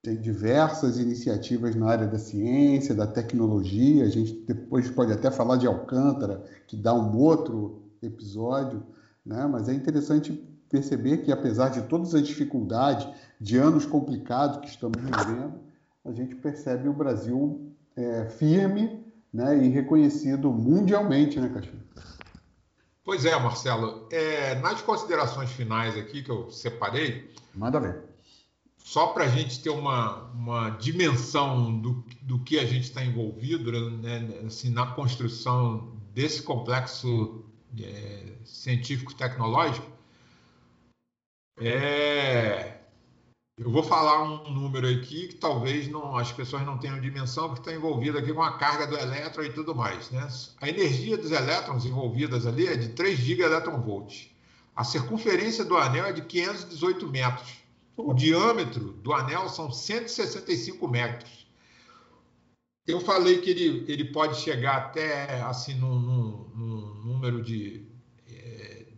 tem 0.01 0.19
diversas 0.19 0.97
iniciativas 0.97 1.75
na 1.75 1.89
área 1.89 2.07
da 2.07 2.17
ciência, 2.17 2.95
da 2.95 3.07
tecnologia. 3.07 4.05
A 4.05 4.09
gente 4.09 4.33
depois 4.45 4.89
pode 4.89 5.11
até 5.11 5.31
falar 5.31 5.57
de 5.57 5.67
Alcântara, 5.67 6.43
que 6.67 6.75
dá 6.75 6.93
um 6.93 7.17
outro 7.17 7.81
episódio, 8.01 8.83
né? 9.25 9.47
mas 9.47 9.67
é 9.67 9.73
interessante 9.73 10.31
perceber 10.69 11.19
que, 11.19 11.31
apesar 11.31 11.69
de 11.69 11.81
todas 11.83 12.13
as 12.13 12.25
dificuldades, 12.25 13.07
de 13.39 13.57
anos 13.57 13.85
complicados 13.85 14.59
que 14.59 14.67
estamos 14.67 14.97
vivendo, 14.99 15.59
a 16.03 16.11
gente 16.11 16.35
percebe 16.35 16.87
o 16.87 16.93
Brasil 16.93 17.71
é, 17.95 18.25
firme 18.25 19.03
né? 19.33 19.63
e 19.63 19.69
reconhecido 19.69 20.51
mundialmente, 20.51 21.39
né, 21.39 21.49
Castilho? 21.49 21.83
Pois 23.03 23.25
é, 23.25 23.37
Marcelo. 23.39 24.07
É, 24.11 24.55
nas 24.55 24.81
considerações 24.81 25.51
finais 25.51 25.97
aqui 25.97 26.21
que 26.21 26.29
eu 26.29 26.51
separei. 26.51 27.31
Manda 27.55 27.79
ver 27.79 28.07
só 28.87 29.07
para 29.07 29.25
a 29.25 29.27
gente 29.27 29.61
ter 29.61 29.69
uma, 29.69 30.31
uma 30.31 30.69
dimensão 30.69 31.77
do, 31.77 32.05
do 32.21 32.39
que 32.39 32.57
a 32.57 32.65
gente 32.65 32.83
está 32.83 33.03
envolvido 33.03 33.91
né, 33.97 34.43
assim, 34.45 34.69
na 34.69 34.87
construção 34.93 35.91
desse 36.13 36.41
complexo 36.41 37.43
é, 37.77 38.31
científico-tecnológico, 38.45 39.91
é, 41.59 42.76
eu 43.57 43.71
vou 43.71 43.81
falar 43.81 44.21
um 44.21 44.51
número 44.51 44.87
aqui 44.87 45.29
que 45.29 45.35
talvez 45.35 45.87
não, 45.87 46.15
as 46.15 46.31
pessoas 46.31 46.63
não 46.63 46.77
tenham 46.77 47.01
dimensão, 47.01 47.47
porque 47.47 47.61
está 47.61 47.73
envolvido 47.73 48.17
aqui 48.17 48.31
com 48.31 48.43
a 48.43 48.55
carga 48.55 48.85
do 48.85 48.95
elétron 48.95 49.43
e 49.43 49.51
tudo 49.51 49.73
mais. 49.73 50.11
Né? 50.11 50.27
A 50.61 50.69
energia 50.69 51.17
dos 51.17 51.31
elétrons 51.31 51.83
envolvidas 51.83 52.45
ali 52.45 52.67
é 52.67 52.75
de 52.75 52.89
3 52.89 53.17
gigaelectronvolts. 53.17 54.29
A 54.75 54.83
circunferência 54.83 55.65
do 55.65 55.75
anel 55.75 56.05
é 56.05 56.13
de 56.13 56.21
518 56.21 57.07
metros. 57.07 57.57
O 57.95 58.13
diâmetro 58.13 58.93
do 58.93 59.11
anel 59.11 59.49
são 59.49 59.71
165 59.71 60.87
metros. 60.87 61.47
Eu 62.85 63.01
falei 63.01 63.39
que 63.39 63.49
ele, 63.49 63.91
ele 63.91 64.05
pode 64.05 64.39
chegar 64.39 64.77
até 64.77 65.41
assim 65.41 65.73
num, 65.73 65.99
num, 65.99 66.51
num 66.55 66.93
número 67.05 67.41
de, 67.41 67.87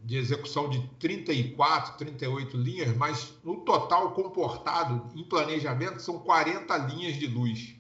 de 0.10 0.18
execução 0.18 0.68
de 0.68 0.82
34, 0.99 1.97
38 1.97 2.57
linhas, 2.57 2.97
mas 2.97 3.34
no 3.43 3.57
total 3.57 4.12
comportado 4.12 5.10
em 5.16 5.24
planejamento 5.24 6.01
são 6.01 6.20
40 6.20 6.76
linhas 6.78 7.16
de 7.16 7.28
luz. 7.28 7.76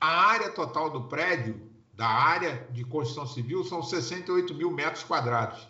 A 0.00 0.28
área 0.28 0.50
total 0.50 0.90
do 0.90 1.04
prédio, 1.04 1.60
da 1.94 2.06
área 2.06 2.68
de 2.70 2.84
construção 2.84 3.26
civil, 3.26 3.64
são 3.64 3.82
68 3.82 4.54
mil 4.54 4.70
metros 4.70 5.02
quadrados 5.02 5.66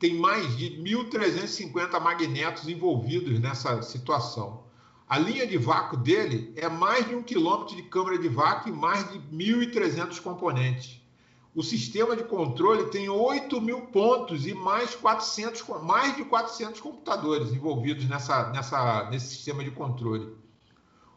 tem 0.00 0.14
mais 0.14 0.56
de 0.56 0.82
1.350 0.82 2.00
magnetos 2.00 2.66
envolvidos 2.66 3.38
nessa 3.38 3.82
situação. 3.82 4.64
A 5.06 5.18
linha 5.18 5.46
de 5.46 5.58
vácuo 5.58 5.98
dele 5.98 6.54
é 6.56 6.70
mais 6.70 7.06
de 7.06 7.14
um 7.14 7.22
quilômetro 7.22 7.76
de 7.76 7.82
câmara 7.82 8.18
de 8.18 8.28
vácuo 8.28 8.70
e 8.70 8.72
mais 8.72 9.12
de 9.12 9.18
1.300 9.18 10.18
componentes. 10.22 10.99
O 11.60 11.62
sistema 11.62 12.16
de 12.16 12.24
controle 12.24 12.86
tem 12.86 13.10
8 13.10 13.60
mil 13.60 13.82
pontos 13.82 14.46
e 14.46 14.54
mais, 14.54 14.94
400, 14.94 15.62
mais 15.82 16.16
de 16.16 16.24
400 16.24 16.80
computadores 16.80 17.52
envolvidos 17.52 18.08
nessa, 18.08 18.48
nessa, 18.48 19.10
nesse 19.10 19.34
sistema 19.34 19.62
de 19.62 19.70
controle. 19.70 20.34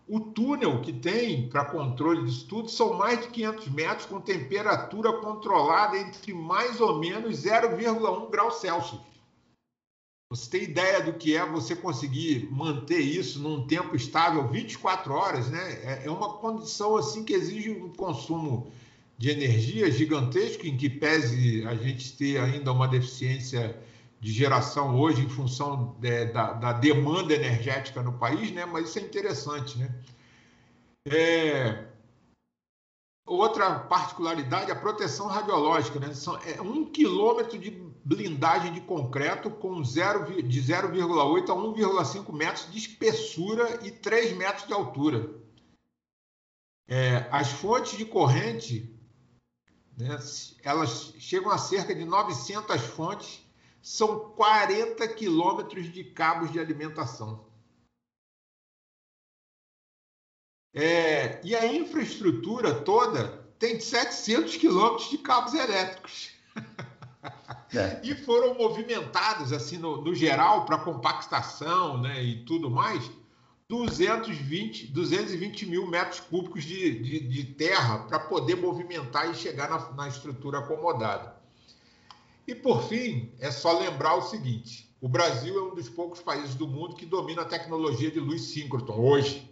O 0.05 0.19
túnel 0.19 0.81
que 0.81 0.91
tem 0.91 1.47
para 1.47 1.63
controle 1.63 2.25
disso 2.25 2.45
tudo 2.45 2.69
são 2.69 2.95
mais 2.95 3.21
de 3.21 3.29
500 3.29 3.69
metros 3.69 4.05
com 4.05 4.19
temperatura 4.19 5.13
controlada 5.21 5.97
entre 5.97 6.33
mais 6.33 6.81
ou 6.81 6.99
menos 6.99 7.45
0,1 7.45 8.29
grau 8.29 8.51
Celsius. 8.51 8.99
Você 10.29 10.49
tem 10.49 10.63
ideia 10.63 11.01
do 11.01 11.13
que 11.13 11.37
é 11.37 11.45
você 11.45 11.73
conseguir 11.73 12.49
manter 12.51 12.99
isso 12.99 13.39
num 13.39 13.65
tempo 13.65 13.95
estável 13.95 14.45
24 14.49 15.13
horas, 15.13 15.49
né? 15.49 15.71
É, 15.83 16.07
é 16.07 16.11
uma 16.11 16.33
condição 16.33 16.97
assim 16.97 17.23
que 17.23 17.31
exige 17.31 17.71
um 17.71 17.93
consumo 17.93 18.69
de 19.17 19.29
energia 19.29 19.89
gigantesco, 19.91 20.65
em 20.65 20.75
que 20.75 20.89
pese 20.89 21.65
a 21.67 21.75
gente 21.75 22.17
ter 22.17 22.39
ainda 22.39 22.71
uma 22.71 22.87
deficiência 22.87 23.79
de 24.23 24.31
geração 24.31 24.97
hoje 24.97 25.21
em 25.21 25.29
função 25.29 25.95
de, 25.99 26.25
da, 26.27 26.53
da, 26.53 26.73
demanda 26.73 27.33
energética 27.33 28.01
no 28.01 28.13
país, 28.13 28.51
né? 28.51 28.65
mas 28.65 28.87
isso 28.87 28.99
é 28.99 29.01
interessante. 29.01 29.77
Né? 29.77 29.93
É... 31.09 31.87
Outra 33.25 33.79
particularidade, 33.79 34.71
a 34.71 34.75
proteção 34.75 35.27
radiológica. 35.27 35.99
Né? 35.99 36.13
São, 36.13 36.37
é 36.37 36.61
um 36.61 36.85
quilômetro 36.85 37.57
de 37.57 37.71
blindagem 38.05 38.71
de 38.73 38.81
concreto 38.81 39.49
com 39.49 39.83
zero, 39.83 40.41
de 40.41 40.61
0,8 40.61 41.49
a 41.49 42.03
1,5 42.03 42.33
metros 42.33 42.71
de 42.71 42.77
espessura 42.77 43.85
e 43.85 43.91
3 43.91 44.37
metros 44.37 44.67
de 44.67 44.73
altura. 44.73 45.29
É, 46.87 47.27
as 47.31 47.49
fontes 47.49 47.97
de 47.97 48.05
corrente, 48.05 48.92
né, 49.97 50.17
elas 50.63 51.13
chegam 51.19 51.51
a 51.51 51.57
cerca 51.57 51.93
de 51.93 52.05
900 52.05 52.81
fontes 52.81 53.43
são 53.81 54.31
40 54.31 55.05
quilômetros 55.09 55.91
de 55.91 56.05
cabos 56.05 56.51
de 56.51 56.59
alimentação. 56.59 57.45
É, 60.73 61.39
e 61.45 61.55
a 61.55 61.67
infraestrutura 61.67 62.73
toda 62.81 63.43
tem 63.59 63.79
700 63.79 64.57
quilômetros 64.57 65.09
de 65.09 65.17
cabos 65.19 65.53
elétricos. 65.53 66.31
É. 67.75 67.99
e 68.07 68.15
foram 68.15 68.55
movimentados, 68.55 69.53
assim, 69.53 69.77
no, 69.77 70.01
no 70.01 70.15
geral, 70.15 70.65
para 70.65 70.79
compactação 70.79 72.01
né, 72.01 72.23
e 72.23 72.43
tudo 72.45 72.71
mais, 72.71 73.11
220, 73.69 74.87
220 74.87 75.65
mil 75.65 75.87
metros 75.87 76.19
cúbicos 76.19 76.63
de, 76.63 76.99
de, 76.99 77.19
de 77.19 77.43
terra 77.43 77.99
para 77.99 78.19
poder 78.19 78.55
movimentar 78.55 79.29
e 79.31 79.35
chegar 79.35 79.69
na, 79.69 79.91
na 79.91 80.07
estrutura 80.07 80.59
acomodada. 80.59 81.35
E, 82.47 82.53
por 82.53 82.83
fim, 82.83 83.31
é 83.39 83.49
só 83.49 83.79
lembrar 83.79 84.15
o 84.15 84.21
seguinte: 84.21 84.93
o 85.01 85.07
Brasil 85.07 85.57
é 85.57 85.71
um 85.71 85.75
dos 85.75 85.89
poucos 85.89 86.21
países 86.21 86.55
do 86.55 86.67
mundo 86.67 86.95
que 86.95 87.05
domina 87.05 87.41
a 87.41 87.45
tecnologia 87.45 88.11
de 88.11 88.19
luz 88.19 88.41
síncroton 88.41 88.99
hoje. 88.99 89.49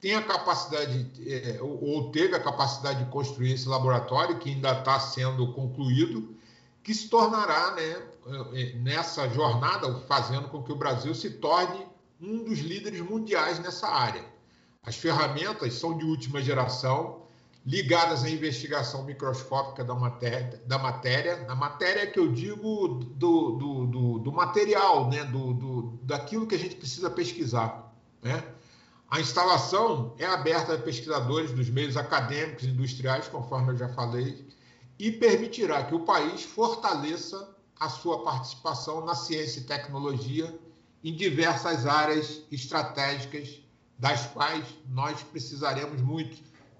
Tem 0.00 0.14
a 0.14 0.22
capacidade, 0.22 1.10
é, 1.26 1.58
ou 1.62 2.10
teve 2.10 2.36
a 2.36 2.40
capacidade 2.40 3.04
de 3.04 3.10
construir 3.10 3.52
esse 3.52 3.68
laboratório, 3.68 4.38
que 4.38 4.50
ainda 4.50 4.72
está 4.72 5.00
sendo 5.00 5.52
concluído, 5.54 6.36
que 6.82 6.94
se 6.94 7.08
tornará, 7.08 7.74
né, 7.74 8.02
é, 8.52 8.72
nessa 8.74 9.28
jornada, 9.28 9.92
fazendo 10.00 10.48
com 10.48 10.62
que 10.62 10.70
o 10.70 10.76
Brasil 10.76 11.14
se 11.14 11.30
torne 11.30 11.86
um 12.20 12.44
dos 12.44 12.58
líderes 12.60 13.00
mundiais 13.00 13.58
nessa 13.58 13.88
área. 13.88 14.24
As 14.82 14.96
ferramentas 14.96 15.74
são 15.74 15.96
de 15.96 16.04
última 16.04 16.40
geração, 16.40 17.26
ligadas 17.64 18.22
à 18.22 18.30
investigação 18.30 19.04
microscópica 19.04 19.82
da 19.82 19.94
matéria, 19.94 20.62
da 20.66 20.78
matéria, 20.78 21.44
a 21.48 21.54
matéria 21.54 22.06
que 22.06 22.18
eu 22.18 22.30
digo 22.30 22.88
do, 22.88 23.50
do, 23.50 23.86
do, 23.86 24.18
do 24.20 24.32
material, 24.32 25.10
né? 25.10 25.24
do, 25.24 25.52
do, 25.52 25.82
daquilo 26.02 26.46
que 26.46 26.54
a 26.54 26.58
gente 26.58 26.76
precisa 26.76 27.10
pesquisar. 27.10 27.92
Né? 28.22 28.44
A 29.10 29.20
instalação 29.20 30.14
é 30.18 30.26
aberta 30.26 30.74
a 30.74 30.78
pesquisadores 30.78 31.50
dos 31.50 31.68
meios 31.68 31.96
acadêmicos 31.96 32.64
e 32.64 32.68
industriais, 32.68 33.26
conforme 33.26 33.72
eu 33.72 33.76
já 33.76 33.88
falei, 33.88 34.46
e 34.98 35.10
permitirá 35.10 35.82
que 35.82 35.94
o 35.94 36.04
país 36.04 36.42
fortaleça 36.42 37.56
a 37.78 37.88
sua 37.88 38.22
participação 38.22 39.04
na 39.04 39.14
ciência 39.14 39.60
e 39.60 39.64
tecnologia 39.64 40.56
em 41.02 41.14
diversas 41.14 41.86
áreas 41.86 42.42
estratégicas, 42.50 43.60
das 43.98 44.26
quais 44.26 44.64
nós 44.88 45.22
precisaremos 45.22 46.02
muito 46.02 46.36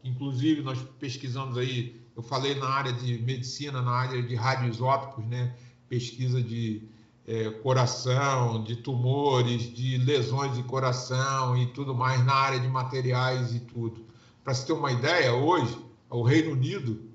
Inclusive, 0.07 0.63
nós 0.63 0.79
pesquisamos 1.01 1.59
aí, 1.59 2.01
eu 2.17 2.23
falei 2.23 2.55
na 2.55 2.69
área 2.69 2.93
de 2.93 3.19
medicina, 3.19 3.83
na 3.83 3.91
área 3.91 4.23
de 4.23 4.37
radioisótopos, 4.37 5.25
né? 5.27 5.53
pesquisa 5.89 6.41
de 6.41 6.83
é, 7.27 7.51
coração, 7.51 8.63
de 8.63 8.77
tumores, 8.77 9.63
de 9.75 9.99
lesões 9.99 10.55
de 10.55 10.63
coração 10.63 11.57
e 11.57 11.67
tudo 11.67 11.93
mais 11.93 12.25
na 12.25 12.35
área 12.35 12.61
de 12.61 12.69
materiais 12.69 13.53
e 13.53 13.61
tudo. 13.61 14.05
Para 14.45 14.55
se 14.55 14.65
ter 14.65 14.75
uma 14.75 14.93
ideia, 14.93 15.35
hoje, 15.35 15.77
o 16.09 16.23
Reino 16.23 16.53
Unido, 16.53 17.11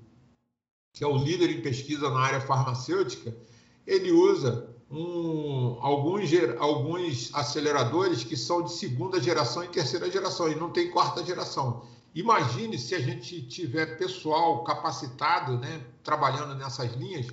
que 0.92 1.02
é 1.02 1.06
o 1.06 1.16
líder 1.16 1.50
em 1.50 1.62
pesquisa 1.62 2.10
na 2.10 2.20
área 2.20 2.40
farmacêutica, 2.42 3.34
ele 3.86 4.12
usa 4.12 4.68
um, 4.92 5.78
alguns, 5.80 6.30
alguns 6.58 7.34
aceleradores 7.34 8.22
que 8.22 8.36
são 8.36 8.62
de 8.62 8.72
segunda 8.72 9.20
geração 9.20 9.64
e 9.64 9.68
terceira 9.68 10.10
geração, 10.10 10.50
e 10.50 10.54
não 10.54 10.70
tem 10.70 10.90
quarta 10.90 11.24
geração. 11.24 11.86
Imagine 12.14 12.78
se 12.78 12.94
a 12.94 13.00
gente 13.00 13.40
tiver 13.48 13.96
pessoal 13.96 14.62
capacitado, 14.64 15.58
né, 15.58 15.82
trabalhando 16.04 16.54
nessas 16.54 16.92
linhas, 16.92 17.26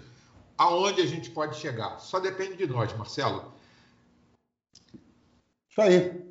aonde 0.58 1.02
a 1.02 1.06
gente 1.06 1.30
pode 1.32 1.58
chegar. 1.58 2.00
Só 2.00 2.20
depende 2.20 2.56
de 2.56 2.66
nós, 2.66 2.96
Marcelo. 2.96 3.52
Isso 5.70 5.82
aí. 5.82 6.30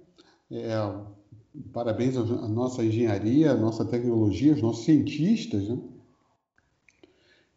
É, 0.50 0.74
parabéns 1.74 2.16
à 2.16 2.22
nossa 2.48 2.82
engenharia, 2.82 3.50
à 3.50 3.54
nossa 3.54 3.84
tecnologia, 3.84 4.52
aos 4.52 4.62
nossos 4.62 4.84
cientistas, 4.86 5.68
né? 5.68 5.78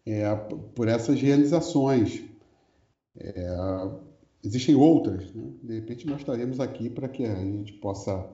É, 0.06 0.36
por 0.76 0.90
essas 0.90 1.22
realizações. 1.22 2.31
É, 3.18 3.90
existem 4.44 4.76
outras, 4.76 5.34
né? 5.34 5.52
de 5.64 5.76
repente 5.76 6.08
nós 6.08 6.20
estaremos 6.20 6.60
aqui 6.60 6.90
para 6.90 7.08
que 7.08 7.26
a 7.26 7.36
gente 7.36 7.74
possa 7.74 8.30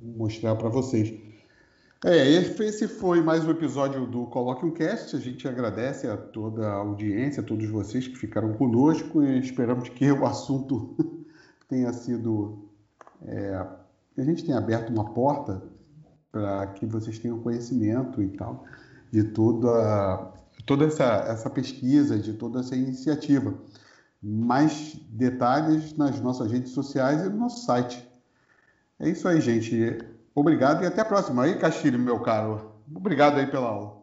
mostrar 0.00 0.54
para 0.56 0.68
vocês. 0.68 1.12
É, 2.04 2.28
esse 2.28 2.86
foi 2.86 3.22
mais 3.22 3.44
um 3.44 3.50
episódio 3.50 4.06
do 4.06 4.26
Coloque 4.26 4.64
um 4.64 4.70
Cast. 4.70 5.16
A 5.16 5.18
gente 5.18 5.48
agradece 5.48 6.06
a 6.06 6.16
toda 6.16 6.68
a 6.68 6.74
audiência, 6.74 7.42
a 7.42 7.44
todos 7.44 7.68
vocês 7.68 8.06
que 8.06 8.16
ficaram 8.16 8.52
conosco 8.52 9.22
e 9.22 9.40
esperamos 9.40 9.88
que 9.88 10.10
o 10.12 10.26
assunto 10.26 10.94
tenha 11.68 11.92
sido. 11.92 12.68
É, 13.24 13.54
a 13.54 14.22
gente 14.22 14.44
tenha 14.44 14.58
aberto 14.58 14.90
uma 14.90 15.12
porta 15.12 15.62
para 16.30 16.66
que 16.68 16.86
vocês 16.86 17.18
tenham 17.18 17.40
conhecimento 17.40 18.22
e 18.22 18.28
tal 18.28 18.64
de 19.10 19.24
toda, 19.24 20.32
toda 20.64 20.84
essa, 20.84 21.04
essa 21.28 21.50
pesquisa, 21.50 22.18
de 22.18 22.34
toda 22.34 22.60
essa 22.60 22.76
iniciativa. 22.76 23.54
Mais 24.22 24.94
detalhes 25.08 25.96
nas 25.96 26.20
nossas 26.20 26.50
redes 26.50 26.72
sociais 26.72 27.20
e 27.22 27.28
no 27.28 27.36
nosso 27.36 27.64
site. 27.64 28.06
É 28.98 29.08
isso 29.08 29.28
aí, 29.28 29.40
gente. 29.40 29.98
Obrigado 30.34 30.82
e 30.82 30.86
até 30.86 31.02
a 31.02 31.04
próxima. 31.04 31.44
Aí, 31.44 31.58
Castilho, 31.58 31.98
meu 31.98 32.20
caro. 32.20 32.72
Obrigado 32.94 33.38
aí 33.38 33.46
pela 33.46 33.68
aula. 33.68 33.96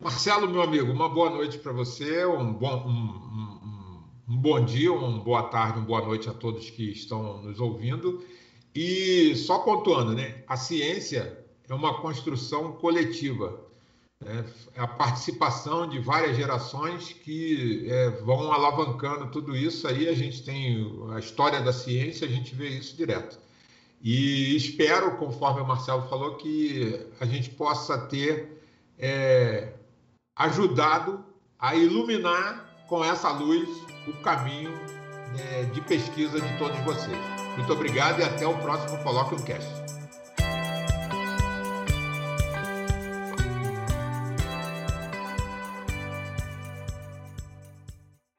Marcelo, 0.00 0.48
meu 0.48 0.62
amigo, 0.62 0.90
uma 0.90 1.08
boa 1.08 1.30
noite 1.30 1.58
para 1.58 1.72
você, 1.72 2.26
um 2.26 2.52
bom, 2.52 2.84
um, 2.84 4.32
um, 4.32 4.34
um 4.34 4.36
bom 4.36 4.64
dia, 4.64 4.92
uma 4.92 5.22
boa 5.22 5.44
tarde, 5.44 5.78
uma 5.78 5.86
boa 5.86 6.04
noite 6.04 6.28
a 6.28 6.34
todos 6.34 6.68
que 6.70 6.90
estão 6.90 7.40
nos 7.42 7.60
ouvindo. 7.60 8.20
E 8.74 9.36
só 9.36 9.60
pontuando, 9.60 10.14
né? 10.14 10.42
A 10.48 10.56
ciência 10.56 11.38
é 11.68 11.74
uma 11.74 12.00
construção 12.00 12.72
coletiva. 12.72 13.60
Né? 14.24 14.44
É 14.74 14.80
a 14.80 14.86
participação 14.86 15.88
de 15.88 15.98
várias 15.98 16.36
gerações 16.36 17.12
que 17.12 17.86
é, 17.88 18.10
vão 18.22 18.52
alavancando 18.52 19.30
tudo 19.30 19.56
isso. 19.56 19.86
Aí 19.86 20.08
a 20.08 20.14
gente 20.14 20.42
tem 20.44 20.90
a 21.14 21.18
história 21.18 21.60
da 21.60 21.72
ciência, 21.72 22.26
a 22.26 22.30
gente 22.30 22.54
vê 22.54 22.68
isso 22.68 22.96
direto. 22.96 23.38
E 24.02 24.56
espero, 24.56 25.16
conforme 25.16 25.60
o 25.60 25.66
Marcelo 25.66 26.02
falou, 26.08 26.36
que 26.36 27.06
a 27.20 27.26
gente 27.26 27.50
possa 27.50 27.98
ter 27.98 28.60
é, 28.98 29.74
ajudado 30.34 31.24
a 31.58 31.76
iluminar 31.76 32.84
com 32.88 33.04
essa 33.04 33.30
luz 33.30 33.68
o 34.08 34.12
caminho 34.22 34.72
é, 35.38 35.64
de 35.64 35.80
pesquisa 35.82 36.40
de 36.40 36.58
todos 36.58 36.78
vocês. 36.80 37.16
Muito 37.56 37.72
obrigado 37.72 38.20
e 38.20 38.24
até 38.24 38.46
o 38.46 38.58
próximo 38.58 39.02
Coloque 39.04 39.34
um 39.34 39.42
Cast. 39.42 39.81